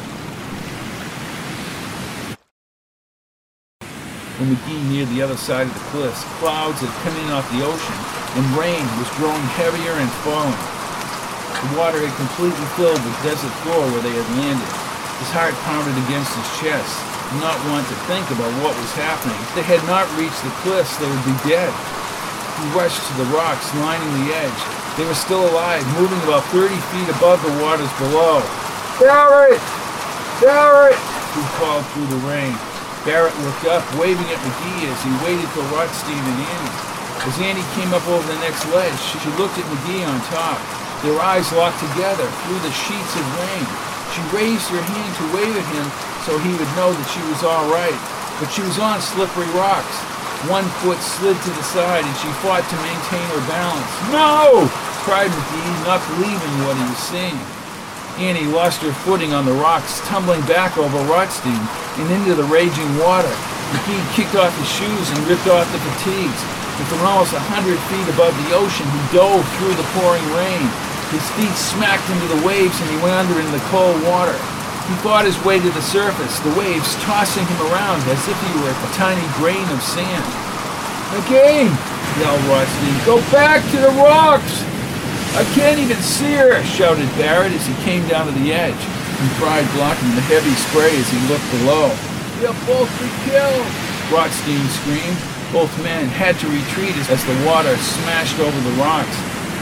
When 4.37 4.57
McGee 4.57 4.89
neared 4.89 5.09
the 5.13 5.21
other 5.21 5.37
side 5.37 5.69
of 5.69 5.75
the 5.75 5.87
cliffs, 5.93 6.25
clouds 6.41 6.81
had 6.81 6.93
come 7.05 7.17
in 7.25 7.33
off 7.33 7.45
the 7.53 7.65
ocean, 7.65 7.99
and 8.37 8.45
rain 8.57 8.85
was 9.01 9.09
growing 9.17 9.45
heavier 9.57 9.97
and 9.97 10.09
falling. 10.25 10.61
The 11.61 11.77
water 11.77 12.01
had 12.01 12.13
completely 12.17 12.67
filled 12.77 13.01
the 13.01 13.17
desert 13.21 13.53
floor 13.65 13.85
where 13.93 14.05
they 14.05 14.17
had 14.17 14.29
landed. 14.41 14.73
His 15.21 15.29
heart 15.33 15.53
pounded 15.69 15.93
against 16.09 16.33
his 16.33 16.49
chest, 16.57 16.97
not 17.37 17.57
want 17.69 17.85
to 17.89 17.97
think 18.09 18.25
about 18.33 18.49
what 18.65 18.73
was 18.77 18.93
happening. 18.97 19.37
If 19.45 19.61
they 19.61 19.67
had 19.69 19.85
not 19.85 20.09
reached 20.17 20.41
the 20.41 20.53
cliffs, 20.65 20.97
they 20.97 21.05
would 21.05 21.25
be 21.29 21.37
dead. 21.45 21.73
He 22.61 22.69
rushed 22.77 23.01
to 23.09 23.13
the 23.17 23.29
rocks 23.33 23.73
lining 23.81 24.13
the 24.21 24.37
edge. 24.37 24.61
They 25.01 25.09
were 25.09 25.17
still 25.17 25.49
alive, 25.49 25.81
moving 25.97 26.21
about 26.29 26.45
30 26.53 26.77
feet 26.93 27.09
above 27.09 27.41
the 27.41 27.57
waters 27.65 27.89
below. 27.97 28.45
Barrett! 29.01 29.65
Barrett! 30.45 31.01
He 31.33 31.41
called 31.57 31.89
through 31.97 32.13
the 32.13 32.21
rain. 32.29 32.53
Barrett 33.09 33.33
looked 33.41 33.65
up, 33.65 33.81
waving 33.97 34.29
at 34.29 34.37
McGee 34.45 34.93
as 34.93 35.01
he 35.01 35.13
waited 35.25 35.49
for 35.57 35.65
Rothstein 35.73 36.21
and 36.21 36.41
Annie. 36.45 36.77
As 37.25 37.37
Annie 37.41 37.65
came 37.81 37.97
up 37.97 38.05
over 38.13 38.25
the 38.29 38.41
next 38.45 38.61
ledge, 38.77 39.01
she 39.09 39.33
looked 39.41 39.57
at 39.57 39.65
McGee 39.65 40.05
on 40.05 40.21
top. 40.29 40.61
Their 41.01 41.17
eyes 41.17 41.49
locked 41.57 41.81
together 41.81 42.29
through 42.45 42.61
the 42.61 42.73
sheets 42.77 43.15
of 43.17 43.25
rain. 43.41 43.65
She 44.13 44.21
raised 44.37 44.69
her 44.69 44.85
hand 44.85 45.13
to 45.17 45.25
wave 45.33 45.57
at 45.57 45.69
him 45.73 45.89
so 46.29 46.37
he 46.45 46.53
would 46.53 46.69
know 46.77 46.93
that 46.93 47.09
she 47.09 47.25
was 47.33 47.41
all 47.41 47.73
right. 47.73 47.97
But 48.37 48.53
she 48.53 48.61
was 48.61 48.77
on 48.77 49.01
slippery 49.01 49.49
rocks. 49.57 49.97
One 50.49 50.65
foot 50.81 50.97
slid 51.05 51.37
to 51.37 51.53
the 51.53 51.67
side 51.69 52.01
and 52.01 52.17
she 52.17 52.33
fought 52.41 52.65
to 52.65 52.77
maintain 52.81 53.27
her 53.37 53.45
balance. 53.45 53.93
No! 54.09 54.73
cried 55.05 55.29
McGee, 55.29 55.85
not 55.85 56.01
believing 56.17 56.55
what 56.65 56.81
he 56.81 56.85
was 56.89 57.03
seeing. 57.13 57.37
Annie 58.17 58.49
lost 58.49 58.81
her 58.81 58.93
footing 59.05 59.33
on 59.37 59.45
the 59.45 59.53
rocks, 59.53 60.01
tumbling 60.09 60.41
back 60.49 60.77
over 60.81 60.97
Rothstein 61.09 61.61
and 62.01 62.09
into 62.09 62.33
the 62.33 62.49
raging 62.49 62.89
water. 62.97 63.29
McGee 63.77 64.01
kicked 64.17 64.37
off 64.37 64.57
his 64.57 64.69
shoes 64.69 65.07
and 65.13 65.29
ripped 65.29 65.49
off 65.49 65.69
the 65.73 65.81
fatigues. 65.93 66.41
And 66.81 66.89
from 66.89 67.05
almost 67.05 67.37
a 67.37 67.45
hundred 67.53 67.77
feet 67.93 68.09
above 68.09 68.33
the 68.49 68.57
ocean, 68.57 68.89
he 68.89 69.03
dove 69.13 69.45
through 69.61 69.77
the 69.77 69.89
pouring 69.93 70.25
rain. 70.33 70.65
His 71.13 71.25
feet 71.37 71.53
smacked 71.53 72.09
into 72.09 72.29
the 72.33 72.41
waves 72.49 72.81
and 72.81 72.89
he 72.89 72.97
went 73.05 73.13
under 73.13 73.37
in 73.37 73.51
the 73.53 73.61
cold 73.69 74.01
water. 74.09 74.37
He 74.91 74.97
fought 75.07 75.23
his 75.23 75.39
way 75.47 75.63
to 75.63 75.71
the 75.71 75.87
surface, 75.87 76.43
the 76.43 76.51
waves 76.59 76.99
tossing 77.07 77.47
him 77.47 77.63
around 77.71 78.03
as 78.11 78.27
if 78.27 78.35
he 78.43 78.51
were 78.59 78.75
a 78.75 78.91
tiny 78.99 79.23
grain 79.39 79.63
of 79.71 79.79
sand. 79.79 80.27
Again, 81.15 81.71
yelled 82.19 82.43
Rothstein, 82.51 82.99
go 83.07 83.23
back 83.31 83.63
to 83.71 83.79
the 83.79 83.95
rocks! 84.03 84.67
I 85.39 85.47
can't 85.55 85.79
even 85.79 86.03
see 86.03 86.35
her, 86.35 86.59
shouted 86.67 87.07
Barrett 87.15 87.55
as 87.55 87.63
he 87.71 87.75
came 87.87 88.03
down 88.11 88.27
to 88.27 88.35
the 88.35 88.51
edge 88.51 88.83
and 88.83 89.31
tried 89.39 89.63
blocking 89.79 90.11
the 90.19 90.27
heavy 90.27 90.51
spray 90.59 90.91
as 90.99 91.07
he 91.07 91.23
looked 91.31 91.47
below. 91.63 91.95
You'll 92.43 92.59
both 92.67 92.91
be 92.99 93.07
killed, 93.31 93.67
Rothstein 94.11 94.67
screamed. 94.83 95.23
Both 95.55 95.71
men 95.87 96.11
had 96.11 96.35
to 96.43 96.51
retreat 96.51 96.99
as 97.07 97.23
the 97.23 97.39
water 97.47 97.79
smashed 97.79 98.43
over 98.43 98.59
the 98.59 98.75
rocks. 98.83 99.15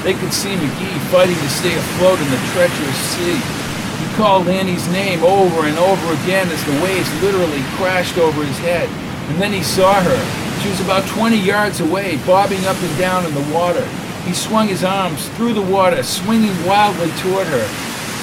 They 0.08 0.16
could 0.16 0.32
see 0.32 0.56
McGee 0.56 0.96
fighting 1.12 1.36
to 1.36 1.50
stay 1.52 1.76
afloat 1.76 2.16
in 2.16 2.32
the 2.32 2.40
treacherous 2.56 3.00
sea. 3.12 3.67
He 3.98 4.06
called 4.14 4.48
Annie's 4.48 4.86
name 4.88 5.22
over 5.24 5.66
and 5.66 5.76
over 5.78 6.12
again 6.22 6.48
as 6.48 6.64
the 6.64 6.80
waves 6.82 7.22
literally 7.22 7.62
crashed 7.76 8.16
over 8.16 8.44
his 8.44 8.58
head. 8.58 8.88
And 9.30 9.42
then 9.42 9.52
he 9.52 9.62
saw 9.62 10.00
her. 10.00 10.62
She 10.62 10.70
was 10.70 10.80
about 10.80 11.08
20 11.08 11.36
yards 11.36 11.80
away, 11.80 12.16
bobbing 12.26 12.64
up 12.66 12.80
and 12.80 12.98
down 12.98 13.26
in 13.26 13.34
the 13.34 13.54
water. 13.54 13.86
He 14.24 14.32
swung 14.32 14.68
his 14.68 14.84
arms 14.84 15.28
through 15.30 15.54
the 15.54 15.62
water, 15.62 16.02
swinging 16.02 16.54
wildly 16.64 17.10
toward 17.22 17.46
her. 17.48 17.68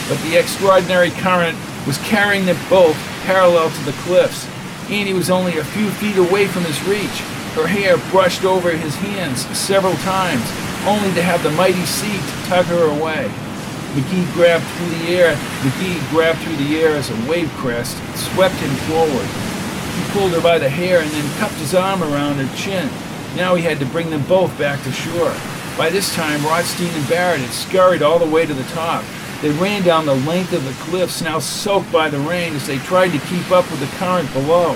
But 0.07 0.21
the 0.23 0.37
extraordinary 0.37 1.11
current 1.11 1.57
was 1.85 1.97
carrying 1.99 2.45
them 2.45 2.57
both 2.69 2.95
parallel 3.23 3.69
to 3.69 3.83
the 3.85 3.97
cliffs. 4.03 4.47
Annie 4.89 5.13
was 5.13 5.29
only 5.29 5.57
a 5.57 5.63
few 5.63 5.89
feet 5.91 6.17
away 6.17 6.47
from 6.47 6.63
his 6.63 6.81
reach. 6.87 7.19
Her 7.55 7.67
hair 7.67 7.97
brushed 8.11 8.43
over 8.43 8.71
his 8.71 8.95
hands 8.95 9.45
several 9.57 9.95
times 9.97 10.45
only 10.85 11.11
to 11.15 11.21
have 11.21 11.41
the 11.41 11.51
mighty 11.51 11.85
sea 11.85 12.19
tug 12.47 12.65
her 12.65 12.89
away. 12.99 13.31
McGee 13.95 14.33
grabbed 14.33 14.65
through 14.65 14.89
the 14.89 15.07
air. 15.15 15.33
McGee 15.61 16.09
grabbed 16.09 16.39
through 16.39 16.57
the 16.57 16.81
air 16.81 16.97
as 16.97 17.09
a 17.09 17.29
wave 17.29 17.49
crest 17.51 17.95
swept 18.13 18.55
him 18.55 18.75
forward. 18.91 19.25
He 19.25 20.11
pulled 20.11 20.31
her 20.33 20.41
by 20.41 20.59
the 20.59 20.67
hair 20.67 20.99
and 20.99 21.09
then 21.11 21.39
cupped 21.39 21.55
his 21.55 21.73
arm 21.73 22.03
around 22.03 22.35
her 22.35 22.57
chin. 22.57 22.89
Now 23.37 23.55
he 23.55 23.63
had 23.63 23.79
to 23.79 23.85
bring 23.85 24.09
them 24.09 24.23
both 24.23 24.57
back 24.59 24.83
to 24.83 24.91
shore. 24.91 25.33
By 25.77 25.89
this 25.89 26.13
time, 26.13 26.43
Rothstein 26.43 26.93
and 26.93 27.07
Barrett 27.07 27.39
had 27.39 27.53
scurried 27.53 28.01
all 28.01 28.19
the 28.19 28.29
way 28.29 28.45
to 28.45 28.53
the 28.53 28.69
top. 28.75 29.05
They 29.41 29.51
ran 29.51 29.83
down 29.83 30.05
the 30.05 30.15
length 30.27 30.51
of 30.51 30.65
the 30.65 30.75
cliffs, 30.83 31.21
now 31.21 31.39
soaked 31.39 31.89
by 31.89 32.09
the 32.09 32.19
rain, 32.19 32.53
as 32.53 32.67
they 32.67 32.79
tried 32.79 33.13
to 33.13 33.27
keep 33.27 33.49
up 33.49 33.69
with 33.71 33.79
the 33.79 33.97
current 33.97 34.31
below. 34.33 34.75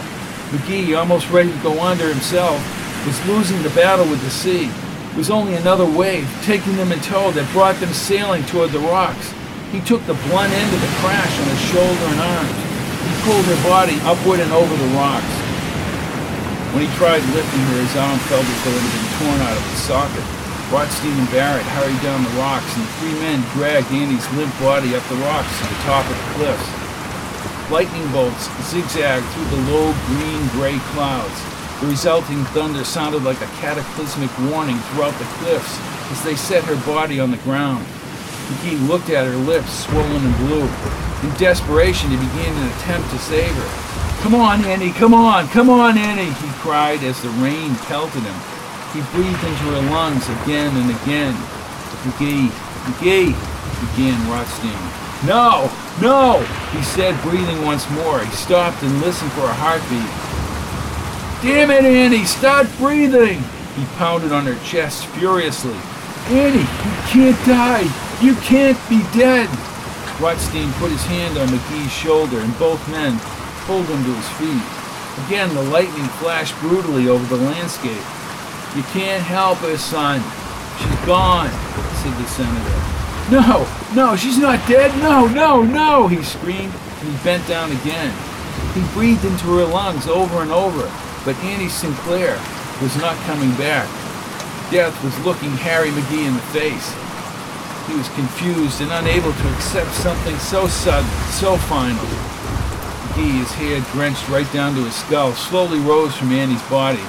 McGee, 0.51 0.97
almost 0.97 1.29
ready 1.29 1.51
to 1.51 1.59
go 1.63 1.81
under 1.81 2.07
himself, 2.07 2.57
was 3.05 3.27
losing 3.27 3.61
the 3.63 3.69
battle 3.71 4.07
with 4.07 4.21
the 4.21 4.29
sea 4.29 4.71
was 5.18 5.30
only 5.30 5.56
another 5.56 5.86
wave, 5.86 6.28
taking 6.44 6.75
them 6.78 6.92
in 6.92 7.00
tow 7.00 7.32
that 7.32 7.51
brought 7.51 7.80
them 7.80 7.94
sailing 7.94 8.44
toward 8.46 8.72
the 8.72 8.80
rocks. 8.80 9.34
He 9.72 9.82
took 9.82 10.01
the 10.06 10.18
blunt 10.30 10.54
end 10.54 10.72
of 10.74 10.82
the 10.82 10.94
crash 11.01 11.34
on 11.39 11.48
his 11.50 11.63
shoulder 11.70 12.06
and 12.10 12.22
arms. 12.22 12.60
He 13.06 13.13
pulled 13.25 13.46
her 13.46 13.62
body 13.66 13.98
upward 14.06 14.39
and 14.39 14.51
over 14.51 14.75
the 14.75 14.92
rocks. 14.98 15.34
When 16.74 16.86
he 16.86 16.92
tried 16.98 17.25
lifting 17.34 17.66
her, 17.74 17.82
his 17.82 17.96
arm 17.98 18.20
felt 18.30 18.46
as 18.46 18.60
though 18.62 18.78
it 18.78 18.86
had 18.86 18.96
been 18.98 19.10
torn 19.18 19.39
out 19.42 19.58
of 19.58 19.66
its 19.74 19.82
socket. 19.89 20.25
Rothstein 20.70 21.18
and 21.18 21.32
Barrett 21.34 21.66
hurried 21.74 21.98
down 22.06 22.22
the 22.22 22.38
rocks, 22.38 22.70
and 22.78 22.86
the 22.86 22.94
three 23.01 23.18
men 23.18 23.42
dragged 23.58 23.89
Annie's 23.89 24.30
limp 24.38 24.54
body 24.62 24.94
up 24.94 25.01
the 25.10 25.18
rocks 25.25 25.50
to 25.50 25.66
the 25.66 25.82
top 25.82 26.06
of 26.06 26.13
the 26.13 26.30
cliffs. 26.38 26.70
Lightning 27.74 28.06
bolts 28.13 28.50
zigzagged 28.70 29.25
through 29.34 29.50
the 29.50 29.66
low 29.74 29.94
green-gray 30.13 30.78
clouds. 30.94 31.59
The 31.81 31.88
resulting 31.88 32.43
thunder 32.51 32.83
sounded 32.83 33.24
like 33.24 33.39
a 33.39 33.48
cataclysmic 33.63 34.29
warning 34.51 34.77
throughout 34.91 35.17
the 35.17 35.25
cliffs 35.39 35.79
as 36.12 36.21
they 36.24 36.36
set 36.36 36.65
her 36.65 36.75
body 36.86 37.21
on 37.21 37.31
the 37.31 37.38
ground. 37.38 37.86
McGee 38.50 38.88
looked 38.88 39.09
at 39.09 39.25
her 39.25 39.38
lips, 39.38 39.86
swollen 39.86 40.25
and 40.25 40.38
blue. 40.38 40.67
In 41.24 41.36
desperation, 41.38 42.09
he 42.09 42.17
began 42.17 42.51
an 42.57 42.67
attempt 42.75 43.09
to 43.12 43.17
save 43.19 43.53
her. 43.55 44.24
Come 44.24 44.36
on, 44.36 44.65
Annie, 44.65 44.91
come 44.91 45.13
on, 45.13 45.48
come 45.48 45.69
on, 45.69 45.98
Annie, 45.98 46.33
he 46.33 46.50
cried 46.59 47.01
as 47.03 47.21
the 47.21 47.29
rain 47.39 47.74
pelted 47.88 48.24
him. 48.24 48.39
He 48.91 49.00
breathed 49.15 49.43
into 49.43 49.71
her 49.71 49.81
lungs 49.89 50.27
again 50.43 50.75
and 50.75 50.91
again. 50.91 51.33
McGee, 52.03 52.50
McGee, 52.91 53.31
began 53.95 54.19
Rothstein. 54.29 54.75
No, 55.25 55.71
no, 56.01 56.43
he 56.75 56.83
said, 56.83 57.15
breathing 57.21 57.63
once 57.63 57.89
more. 57.91 58.19
He 58.19 58.31
stopped 58.31 58.83
and 58.83 59.00
listened 59.00 59.31
for 59.31 59.45
a 59.45 59.53
heartbeat. 59.53 60.38
Damn 61.41 61.72
it, 61.72 61.86
Annie, 61.86 62.25
stop 62.25 62.67
breathing! 62.77 63.39
He 63.77 63.86
pounded 63.96 64.34
on 64.34 64.46
her 64.46 64.60
chest 64.65 65.05
furiously. 65.15 65.77
Annie, 66.27 66.60
you 66.60 66.96
can't 67.08 67.46
die! 67.48 67.88
You 68.22 68.36
can't 68.43 68.77
be 68.89 69.00
dead! 69.17 69.48
Rothstein 70.19 70.69
put 70.74 70.91
his 70.91 71.05
hand 71.05 71.38
on 71.38 71.48
McGee's 71.48 71.93
shoulder, 71.93 72.39
and 72.41 72.60
both 72.60 72.86
men 72.91 73.17
pulled 73.63 73.86
him 73.86 74.03
to 74.03 74.13
his 74.13 74.29
feet. 74.36 75.25
Again, 75.27 75.48
the 75.55 75.63
lightning 75.72 76.08
flashed 76.19 76.60
brutally 76.60 77.08
over 77.08 77.24
the 77.34 77.41
landscape. 77.41 78.03
You 78.75 78.84
can't 78.91 79.24
help 79.24 79.60
her, 79.60 79.77
son. 79.77 80.19
She's 80.77 81.05
gone, 81.05 81.50
said 82.03 82.17
the 82.19 82.27
senator. 82.27 82.79
No, 83.31 83.65
no, 83.96 84.17
she's 84.17 84.38
not 84.38 84.60
dead. 84.67 84.91
No, 85.01 85.25
no, 85.27 85.63
no, 85.63 86.08
he 86.08 86.22
screamed, 86.22 86.74
and 87.00 87.10
he 87.10 87.24
bent 87.24 87.48
down 87.48 87.72
again. 87.72 88.13
He 88.74 88.81
breathed 88.93 89.24
into 89.24 89.46
her 89.55 89.65
lungs 89.65 90.05
over 90.08 90.41
and 90.41 90.51
over. 90.51 90.91
But 91.25 91.35
Annie 91.43 91.69
Sinclair 91.69 92.39
was 92.81 92.95
not 92.97 93.15
coming 93.27 93.51
back. 93.55 93.88
Death 94.71 94.95
was 95.03 95.17
looking 95.25 95.51
Harry 95.51 95.89
McGee 95.89 96.27
in 96.27 96.33
the 96.33 96.49
face. 96.53 96.93
He 97.88 97.95
was 97.97 98.07
confused 98.09 98.81
and 98.81 98.91
unable 98.91 99.33
to 99.33 99.53
accept 99.55 99.91
something 99.95 100.38
so 100.38 100.67
sudden, 100.67 101.09
so 101.31 101.57
final. 101.57 102.05
McGee, 103.19 103.39
his 103.39 103.51
hair 103.51 103.81
drenched 103.91 104.27
right 104.29 104.51
down 104.53 104.75
to 104.75 104.83
his 104.83 104.95
skull, 104.95 105.33
slowly 105.33 105.79
rose 105.79 106.15
from 106.15 106.31
Annie's 106.31 106.61
body. 106.69 107.03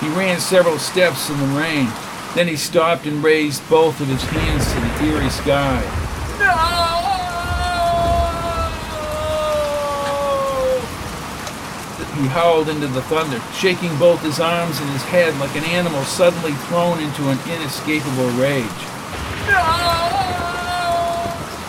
He 0.00 0.08
ran 0.10 0.38
several 0.38 0.78
steps 0.78 1.30
in 1.30 1.38
the 1.38 1.58
rain. 1.58 1.88
Then 2.34 2.48
he 2.48 2.56
stopped 2.56 3.06
and 3.06 3.24
raised 3.24 3.68
both 3.68 4.00
of 4.00 4.08
his 4.08 4.22
hands 4.22 4.72
to 4.72 4.80
the 4.80 5.10
eerie 5.10 5.30
sky. 5.30 5.82
He 12.16 12.26
howled 12.28 12.70
into 12.70 12.86
the 12.86 13.02
thunder, 13.02 13.40
shaking 13.52 13.94
both 13.98 14.22
his 14.22 14.40
arms 14.40 14.80
and 14.80 14.88
his 14.90 15.02
head 15.02 15.36
like 15.38 15.54
an 15.54 15.64
animal 15.64 16.02
suddenly 16.04 16.52
thrown 16.66 16.98
into 16.98 17.28
an 17.28 17.38
inescapable 17.44 18.30
rage. 18.40 18.64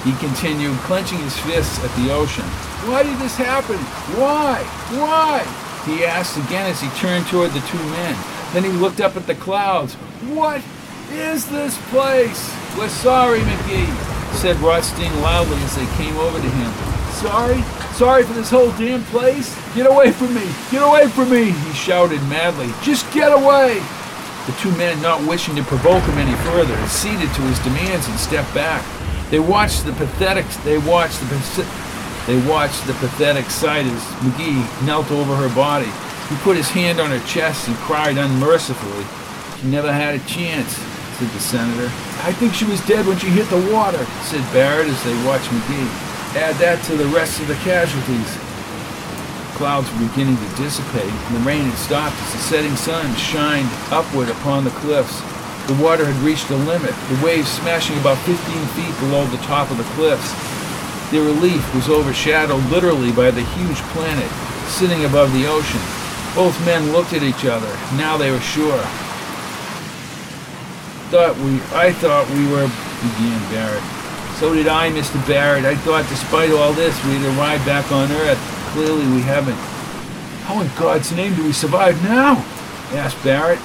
He 0.07 0.13
continued, 0.23 0.77
clenching 0.87 1.17
his 1.19 1.37
fists 1.39 1.83
at 1.83 1.93
the 1.99 2.13
ocean. 2.13 2.45
Why 2.87 3.03
did 3.03 3.17
this 3.19 3.35
happen? 3.35 3.75
Why? 4.15 4.63
Why? 4.95 5.43
He 5.83 6.05
asked 6.05 6.37
again 6.37 6.71
as 6.71 6.79
he 6.79 6.87
turned 6.91 7.27
toward 7.27 7.51
the 7.51 7.59
two 7.67 7.83
men. 7.91 8.15
Then 8.53 8.63
he 8.63 8.69
looked 8.69 9.01
up 9.01 9.17
at 9.17 9.27
the 9.27 9.35
clouds. 9.35 9.95
What 10.31 10.61
is 11.11 11.45
this 11.49 11.77
place? 11.89 12.55
We're 12.77 12.87
sorry, 12.87 13.39
McGee, 13.39 14.35
said 14.35 14.55
Rothstein 14.61 15.13
loudly 15.21 15.57
as 15.57 15.75
they 15.75 15.85
came 15.97 16.15
over 16.15 16.39
to 16.39 16.49
him. 16.49 16.86
Sorry? 17.17 17.61
Sorry 17.93 18.23
for 18.23 18.33
this 18.33 18.51
whole 18.51 18.71
damn 18.73 19.03
place? 19.05 19.57
Get 19.73 19.87
away 19.87 20.11
from 20.11 20.35
me! 20.35 20.45
Get 20.69 20.83
away 20.83 21.07
from 21.07 21.31
me! 21.31 21.45
He 21.49 21.73
shouted 21.73 22.21
madly. 22.29 22.69
Just 22.83 23.11
get 23.11 23.31
away! 23.31 23.81
The 24.45 24.51
two 24.61 24.71
men, 24.77 25.01
not 25.01 25.27
wishing 25.27 25.55
to 25.55 25.63
provoke 25.63 26.03
him 26.03 26.19
any 26.19 26.35
further, 26.45 26.75
acceded 26.75 27.33
to 27.33 27.41
his 27.41 27.59
demands 27.59 28.07
and 28.07 28.19
stepped 28.19 28.53
back. 28.53 28.85
They 29.31 29.39
watched 29.39 29.83
the 29.85 29.93
pathetic. 29.93 30.45
They 30.63 30.77
watched 30.77 31.19
the. 31.19 31.65
They 32.27 32.39
watched 32.47 32.85
the 32.85 32.93
pathetic 32.93 33.49
sight 33.49 33.85
as 33.85 34.03
McGee 34.21 34.85
knelt 34.85 35.09
over 35.11 35.35
her 35.35 35.53
body. 35.55 35.89
He 36.29 36.35
put 36.43 36.55
his 36.55 36.69
hand 36.69 36.99
on 36.99 37.09
her 37.09 37.25
chest 37.25 37.67
and 37.67 37.75
cried 37.77 38.17
unmercifully. 38.17 39.05
She 39.59 39.67
never 39.67 39.91
had 39.91 40.15
a 40.15 40.19
chance, 40.25 40.77
said 41.17 41.29
the 41.29 41.39
senator. 41.39 41.87
I 42.23 42.31
think 42.31 42.53
she 42.53 42.65
was 42.65 42.79
dead 42.85 43.07
when 43.07 43.17
she 43.17 43.27
hit 43.27 43.49
the 43.49 43.73
water, 43.73 44.05
said 44.23 44.41
Barrett 44.53 44.87
as 44.87 45.03
they 45.03 45.15
watched 45.25 45.49
McGee. 45.49 46.06
Add 46.35 46.55
that 46.59 46.83
to 46.85 46.97
the 46.97 47.07
rest 47.07 47.39
of 47.39 47.47
the 47.47 47.55
casualties. 47.63 48.27
Clouds 49.55 49.89
were 49.93 50.07
beginning 50.09 50.37
to 50.37 50.49
dissipate, 50.59 51.07
and 51.09 51.35
the 51.37 51.45
rain 51.47 51.65
had 51.65 51.77
stopped 51.79 52.19
as 52.21 52.33
the 52.33 52.39
setting 52.39 52.75
sun 52.75 53.15
shined 53.15 53.69
upward 53.89 54.29
upon 54.29 54.63
the 54.63 54.75
cliffs. 54.83 55.21
The 55.67 55.79
water 55.81 56.05
had 56.05 56.15
reached 56.23 56.49
a 56.51 56.55
limit, 56.55 56.93
the 57.09 57.25
waves 57.25 57.49
smashing 57.49 57.97
about 57.97 58.19
15 58.27 58.37
feet 58.77 58.93
below 58.99 59.25
the 59.25 59.41
top 59.49 59.71
of 59.71 59.77
the 59.77 59.89
cliffs. 59.95 60.29
Their 61.11 61.23
relief 61.23 61.63
was 61.73 61.89
overshadowed 61.89 62.63
literally 62.69 63.11
by 63.11 63.31
the 63.31 63.43
huge 63.55 63.79
planet 63.95 64.29
sitting 64.67 65.05
above 65.05 65.33
the 65.33 65.47
ocean. 65.47 65.81
Both 66.35 66.53
men 66.65 66.91
looked 66.91 67.13
at 67.13 67.23
each 67.23 67.45
other. 67.45 67.71
Now 67.95 68.17
they 68.17 68.29
were 68.29 68.41
sure. 68.41 68.83
Thought 71.09 71.37
we 71.37 71.55
I 71.73 71.93
thought 71.93 72.29
we 72.29 72.45
were 72.51 72.67
began 73.01 73.39
Barrett. 73.49 73.96
So 74.39 74.53
did 74.53 74.67
I, 74.67 74.91
Mr. 74.91 75.17
Barrett. 75.27 75.65
I 75.65 75.75
thought 75.77 76.07
despite 76.09 76.51
all 76.51 76.71
this, 76.71 76.93
we'd 77.05 77.25
arrive 77.25 77.65
back 77.65 77.91
on 77.91 78.11
Earth. 78.11 78.37
Clearly 78.69 79.07
we 79.07 79.21
haven't. 79.21 79.57
How 80.45 80.61
in 80.61 80.69
God's 80.77 81.11
name 81.11 81.33
do 81.33 81.43
we 81.43 81.51
survive 81.51 82.01
now? 82.03 82.35
asked 82.93 83.17
Barrett. 83.23 83.57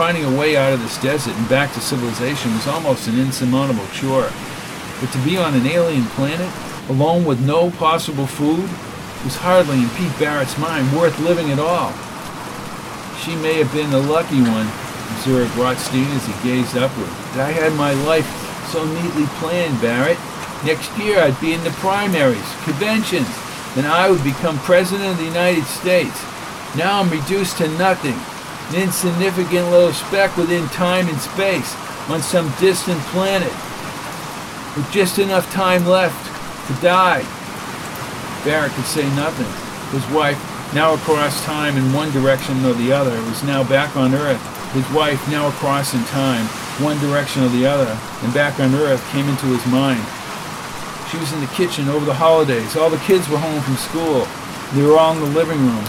Finding 0.00 0.24
a 0.24 0.38
way 0.38 0.56
out 0.56 0.72
of 0.72 0.80
this 0.80 0.96
desert 1.02 1.36
and 1.36 1.46
back 1.50 1.74
to 1.74 1.80
civilization 1.80 2.50
was 2.54 2.66
almost 2.66 3.08
an 3.08 3.20
insurmountable 3.20 3.86
chore. 3.92 4.32
But 5.00 5.12
to 5.12 5.18
be 5.18 5.36
on 5.36 5.52
an 5.52 5.66
alien 5.66 6.06
planet, 6.16 6.50
alone 6.88 7.26
with 7.26 7.44
no 7.44 7.70
possible 7.70 8.26
food, 8.26 8.70
was 9.22 9.36
hardly 9.36 9.82
in 9.82 9.90
Pete 9.90 10.18
Barrett's 10.18 10.56
mind 10.56 10.96
worth 10.96 11.18
living 11.20 11.50
at 11.50 11.58
all. 11.58 11.92
She 13.20 13.36
may 13.36 13.58
have 13.60 13.70
been 13.74 13.90
the 13.90 14.00
lucky 14.00 14.40
one, 14.40 14.66
observed 15.12 15.54
Rothstein 15.58 16.08
as 16.16 16.24
he 16.24 16.32
gazed 16.42 16.78
upward. 16.78 17.10
I 17.36 17.52
had 17.52 17.74
my 17.74 17.92
life 17.92 18.39
so 18.70 18.86
neatly 18.86 19.26
planned, 19.42 19.80
Barrett. 19.80 20.18
Next 20.64 20.96
year 20.96 21.18
I'd 21.18 21.40
be 21.40 21.54
in 21.54 21.64
the 21.64 21.74
primaries, 21.82 22.46
conventions, 22.62 23.28
and 23.76 23.86
I 23.86 24.10
would 24.10 24.22
become 24.22 24.58
President 24.60 25.10
of 25.10 25.18
the 25.18 25.24
United 25.24 25.64
States. 25.64 26.22
Now 26.76 27.00
I'm 27.00 27.10
reduced 27.10 27.58
to 27.58 27.68
nothing, 27.78 28.14
an 28.70 28.82
insignificant 28.82 29.70
little 29.70 29.92
speck 29.92 30.36
within 30.36 30.66
time 30.68 31.08
and 31.08 31.18
space 31.18 31.74
on 32.08 32.22
some 32.22 32.52
distant 32.60 33.00
planet, 33.10 33.52
with 34.76 34.86
just 34.92 35.18
enough 35.18 35.50
time 35.52 35.84
left 35.84 36.26
to 36.68 36.74
die. 36.80 37.26
Barrett 38.44 38.72
could 38.72 38.86
say 38.86 39.04
nothing. 39.16 39.50
His 39.90 40.06
wife, 40.14 40.38
now 40.74 40.94
across 40.94 41.44
time 41.44 41.76
in 41.76 41.92
one 41.92 42.12
direction 42.12 42.64
or 42.64 42.74
the 42.74 42.92
other, 42.92 43.16
was 43.26 43.42
now 43.42 43.64
back 43.64 43.96
on 43.96 44.14
Earth. 44.14 44.40
His 44.72 44.88
wife, 44.92 45.20
now 45.28 45.48
across 45.48 45.94
in 45.94 46.04
time, 46.04 46.46
one 46.82 46.98
direction 46.98 47.44
or 47.44 47.48
the 47.48 47.66
other, 47.66 47.92
and 48.24 48.34
back 48.34 48.58
on 48.60 48.74
Earth 48.74 49.04
came 49.12 49.28
into 49.28 49.46
his 49.46 49.64
mind. 49.66 50.00
She 51.10 51.18
was 51.18 51.32
in 51.32 51.40
the 51.40 51.52
kitchen 51.58 51.88
over 51.88 52.04
the 52.04 52.14
holidays. 52.14 52.76
All 52.76 52.88
the 52.88 53.02
kids 53.04 53.28
were 53.28 53.38
home 53.38 53.60
from 53.62 53.76
school. 53.76 54.26
They 54.72 54.82
were 54.86 54.96
all 54.96 55.12
in 55.12 55.20
the 55.20 55.36
living 55.36 55.58
room, 55.58 55.84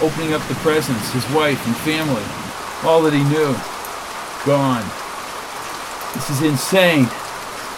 opening 0.00 0.32
up 0.32 0.40
the 0.48 0.58
presents, 0.64 1.12
his 1.12 1.28
wife 1.30 1.60
and 1.66 1.76
family, 1.84 2.24
all 2.82 3.02
that 3.02 3.12
he 3.12 3.22
knew. 3.28 3.52
Gone. 4.48 4.84
This 6.16 6.30
is 6.30 6.42
insane, 6.42 7.06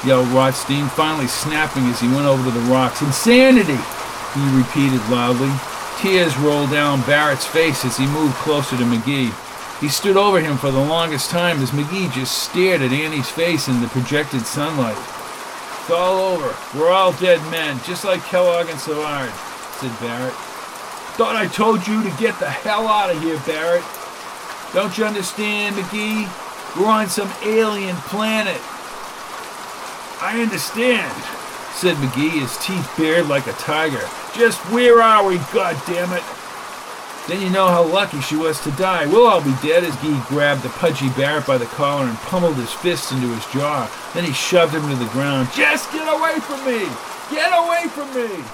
yelled 0.07 0.29
Rothstein, 0.29 0.89
finally 0.89 1.27
snapping 1.27 1.85
as 1.91 2.01
he 2.01 2.09
went 2.09 2.27
over 2.27 2.43
to 2.45 2.51
the 2.51 2.67
rocks. 2.71 3.03
Insanity! 3.03 3.79
He 4.35 4.43
repeated 4.57 5.03
loudly. 5.11 5.53
Tears 6.01 6.37
rolled 6.39 6.71
down 6.71 7.03
Barrett's 7.03 7.47
face 7.47 7.85
as 7.85 7.97
he 7.97 8.07
moved 8.07 8.35
closer 8.37 8.77
to 8.77 8.85
McGee. 8.85 9.35
He 9.81 9.89
stood 9.89 10.17
over 10.17 10.41
him 10.41 10.57
for 10.57 10.71
the 10.71 10.79
longest 10.79 11.31
time 11.31 11.61
as 11.61 11.71
McGee 11.73 12.13
just 12.13 12.45
stared 12.45 12.81
at 12.81 12.93
Annie's 12.93 13.29
face 13.29 13.69
in 13.69 13.81
the 13.81 13.89
projected 13.89 14.47
sunlight. 14.47 14.97
It's 14.97 15.91
all 15.91 16.19
over. 16.19 16.55
We're 16.79 16.91
all 16.91 17.13
dead 17.13 17.41
men, 17.51 17.79
just 17.85 18.05
like 18.05 18.23
Kellogg 18.25 18.71
and 18.71 18.79
Savard, 18.79 19.31
said 19.81 19.93
Barrett. 20.01 20.33
Thought 21.17 21.37
I 21.37 21.47
told 21.47 21.87
you 21.87 22.03
to 22.03 22.17
get 22.17 22.39
the 22.39 22.49
hell 22.49 22.89
out 22.89 23.15
of 23.15 23.21
here, 23.21 23.39
Barrett. 23.47 23.85
Don't 24.73 24.97
you 24.97 25.05
understand, 25.05 25.77
McGee? 25.77 26.27
We're 26.77 26.89
on 26.89 27.09
some 27.09 27.31
alien 27.45 27.97
planet. 28.09 28.61
I 30.21 30.41
understand, 30.41 31.13
said 31.75 31.97
McGee, 31.97 32.41
his 32.41 32.57
teeth 32.59 32.91
bared 32.97 33.29
like 33.29 33.47
a 33.47 33.53
tiger. 33.53 34.03
Just 34.35 34.59
where 34.73 35.03
are 35.03 35.27
we, 35.27 35.37
goddammit? 35.53 36.44
Then 37.27 37.41
you 37.41 37.49
know 37.49 37.69
how 37.69 37.83
lucky 37.83 38.21
she 38.21 38.37
was 38.37 38.61
to 38.65 38.71
die. 38.73 39.07
We'll 39.07 39.27
all 39.27 39.41
be 39.43 39.55
dead 39.63 39.83
as 39.83 39.99
Gee 40.03 40.21
grabbed 40.29 40.63
the 40.63 40.69
pudgy 40.69 41.09
Barrett 41.11 41.47
by 41.47 41.57
the 41.57 41.65
collar 41.65 42.05
and 42.05 42.19
pummeled 42.19 42.57
his 42.57 42.71
fists 42.71 43.13
into 43.13 43.29
his 43.29 43.47
jaw. 43.47 43.91
Then 44.13 44.25
he 44.25 44.33
shoved 44.35 44.75
him 44.75 44.87
to 44.91 44.95
the 44.95 45.07
ground. 45.07 45.49
Just 45.55 45.91
get 45.91 46.07
away 46.07 46.39
from 46.41 46.63
me! 46.67 46.87
Get 47.31 47.51
away 47.51 47.89
from 47.89 48.15
me! 48.15 48.45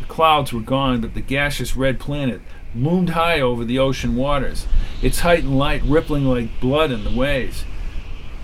The 0.00 0.06
clouds 0.08 0.52
were 0.52 0.60
gone, 0.60 1.00
but 1.00 1.14
the 1.14 1.20
gaseous 1.20 1.76
red 1.76 2.00
planet 2.00 2.40
loomed 2.74 3.10
high 3.10 3.40
over 3.40 3.64
the 3.64 3.78
ocean 3.78 4.16
waters, 4.16 4.66
its 5.00 5.20
height 5.20 5.44
and 5.44 5.56
light 5.56 5.82
rippling 5.84 6.24
like 6.24 6.60
blood 6.60 6.90
in 6.90 7.04
the 7.04 7.16
waves. 7.16 7.64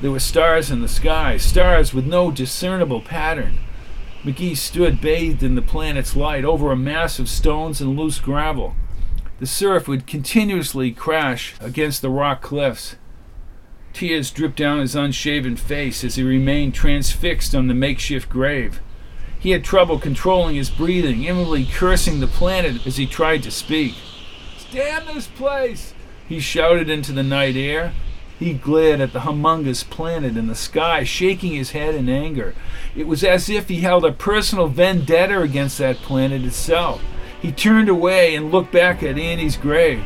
There 0.01 0.11
were 0.11 0.21
stars 0.21 0.71
in 0.71 0.81
the 0.81 0.89
sky, 0.89 1.37
stars 1.37 1.93
with 1.93 2.07
no 2.07 2.31
discernible 2.31 3.03
pattern. 3.03 3.59
McGee 4.25 4.57
stood 4.57 5.01
bathed 5.01 5.43
in 5.43 5.55
the 5.55 5.63
planet's 5.63 6.17
light 6.17 6.45
over 6.45 6.73
a 6.73 6.77
mass 6.77 7.19
of 7.19 7.29
stones 7.29 7.81
and 7.81 7.99
loose 7.99 8.19
gravel. 8.19 8.75
The 9.41 9.47
surf 9.47 9.89
would 9.89 10.07
continuously 10.07 10.91
crash 10.93 11.55
against 11.61 12.01
the 12.01 12.11
rock 12.11 12.41
cliffs. 12.41 12.97
Tears 13.93 14.31
dripped 14.31 14.57
down 14.57 14.81
his 14.81 14.95
unshaven 14.95 15.57
face 15.57 16.03
as 16.05 16.15
he 16.15 16.23
remained 16.23 16.75
transfixed 16.75 17.55
on 17.55 17.67
the 17.67 17.75
makeshift 17.75 18.29
grave. 18.31 18.81
He 19.39 19.51
had 19.51 19.65
trouble 19.65 19.99
controlling 19.99 20.57
his 20.57 20.71
breathing, 20.71 21.25
inwardly 21.25 21.65
cursing 21.65 22.21
the 22.21 22.27
planet 22.27 22.87
as 22.87 22.97
he 22.97 23.07
tried 23.07 23.43
to 23.43 23.51
speak. 23.51 23.95
Damn 24.71 25.07
this 25.07 25.27
place! 25.27 25.95
He 26.29 26.41
shouted 26.41 26.89
into 26.89 27.13
the 27.13 27.23
night 27.23 27.57
air. 27.57 27.93
He 28.41 28.55
glared 28.55 29.03
at 29.03 29.13
the 29.13 29.21
humongous 29.21 29.89
planet 29.89 30.35
in 30.35 30.47
the 30.47 30.55
sky, 30.55 31.05
shaking 31.05 31.53
his 31.53 31.73
head 31.73 31.95
in 31.95 32.09
anger. 32.09 32.55
It 32.97 33.07
was 33.07 33.23
as 33.23 33.51
if 33.51 33.69
he 33.69 33.83
held 33.83 34.03
a 34.03 34.13
personal 34.13 34.67
vendetta 34.67 35.43
against 35.43 35.77
that 35.77 35.97
planet 35.97 36.43
itself. 36.43 37.03
He 37.43 37.53
turned 37.53 37.91
away 37.91 38.35
and 38.35 38.51
looked 38.51 38.73
back 38.73 39.03
at 39.03 39.19
Annie's 39.19 39.59
grave. 39.59 40.03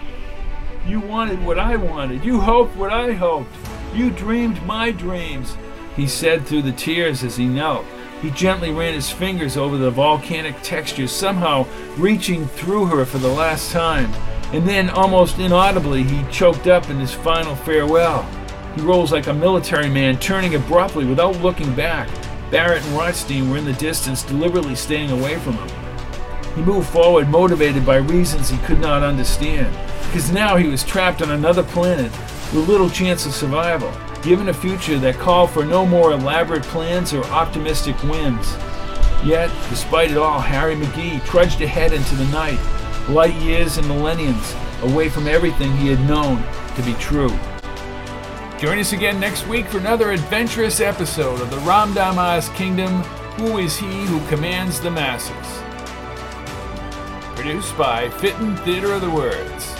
You 0.84 0.98
wanted 0.98 1.44
what 1.44 1.60
I 1.60 1.76
wanted. 1.76 2.24
You 2.24 2.40
hoped 2.40 2.76
what 2.76 2.92
I 2.92 3.12
hoped. 3.12 3.54
You 3.94 4.10
dreamed 4.10 4.60
my 4.66 4.90
dreams, 4.90 5.56
he 5.94 6.08
said 6.08 6.44
through 6.44 6.62
the 6.62 6.72
tears 6.72 7.22
as 7.22 7.36
he 7.36 7.46
knelt. 7.46 7.86
He 8.20 8.32
gently 8.32 8.72
ran 8.72 8.94
his 8.94 9.12
fingers 9.12 9.56
over 9.56 9.76
the 9.76 9.92
volcanic 9.92 10.60
texture, 10.62 11.06
somehow 11.06 11.66
reaching 11.96 12.46
through 12.46 12.86
her 12.86 13.04
for 13.04 13.18
the 13.18 13.28
last 13.28 13.70
time. 13.70 14.12
And 14.52 14.68
then, 14.68 14.90
almost 14.90 15.38
inaudibly, 15.38 16.02
he 16.02 16.24
choked 16.30 16.66
up 16.66 16.90
in 16.90 16.98
his 16.98 17.12
final 17.12 17.56
farewell. 17.56 18.22
He 18.74 18.82
rose 18.82 19.12
like 19.12 19.26
a 19.26 19.34
military 19.34 19.88
man, 19.88 20.18
turning 20.18 20.54
abruptly 20.54 21.04
without 21.04 21.40
looking 21.40 21.74
back. 21.74 22.08
Barrett 22.50 22.84
and 22.84 22.96
Rothstein 22.96 23.50
were 23.50 23.56
in 23.56 23.64
the 23.64 23.72
distance, 23.74 24.22
deliberately 24.22 24.74
staying 24.74 25.10
away 25.10 25.38
from 25.38 25.54
him. 25.54 25.68
He 26.54 26.62
moved 26.62 26.88
forward, 26.88 27.28
motivated 27.28 27.84
by 27.84 27.96
reasons 27.96 28.48
he 28.48 28.58
could 28.58 28.80
not 28.80 29.02
understand, 29.02 29.74
because 30.06 30.30
now 30.30 30.56
he 30.56 30.68
was 30.68 30.84
trapped 30.84 31.20
on 31.20 31.32
another 31.32 31.64
planet 31.64 32.12
with 32.52 32.68
little 32.68 32.88
chance 32.88 33.26
of 33.26 33.34
survival, 33.34 33.92
given 34.22 34.48
a 34.48 34.54
future 34.54 34.98
that 34.98 35.16
called 35.16 35.50
for 35.50 35.64
no 35.64 35.84
more 35.84 36.12
elaborate 36.12 36.62
plans 36.64 37.12
or 37.12 37.24
optimistic 37.24 37.96
whims. 38.04 38.54
Yet, 39.24 39.50
despite 39.68 40.12
it 40.12 40.16
all, 40.16 40.38
Harry 40.38 40.76
McGee 40.76 41.24
trudged 41.24 41.60
ahead 41.60 41.92
into 41.92 42.14
the 42.14 42.26
night, 42.26 42.58
light 43.08 43.34
years 43.42 43.76
and 43.76 43.86
millenniums 43.86 44.54
away 44.82 45.08
from 45.08 45.26
everything 45.26 45.76
he 45.76 45.88
had 45.88 46.00
known 46.08 46.42
to 46.76 46.82
be 46.82 46.94
true. 46.94 47.30
Join 48.58 48.78
us 48.78 48.92
again 48.92 49.20
next 49.20 49.46
week 49.46 49.66
for 49.66 49.78
another 49.78 50.12
adventurous 50.12 50.80
episode 50.80 51.40
of 51.40 51.50
the 51.50 51.58
Ramdama's 51.58 52.48
Kingdom 52.50 53.02
Who 53.36 53.58
is 53.58 53.76
He 53.76 54.06
Who 54.06 54.26
Commands 54.28 54.80
the 54.80 54.90
Masses? 54.90 55.62
Produced 57.34 57.76
by 57.76 58.08
Fitton 58.08 58.56
Theater 58.58 58.92
of 58.92 59.00
the 59.02 59.10
Words. 59.10 59.73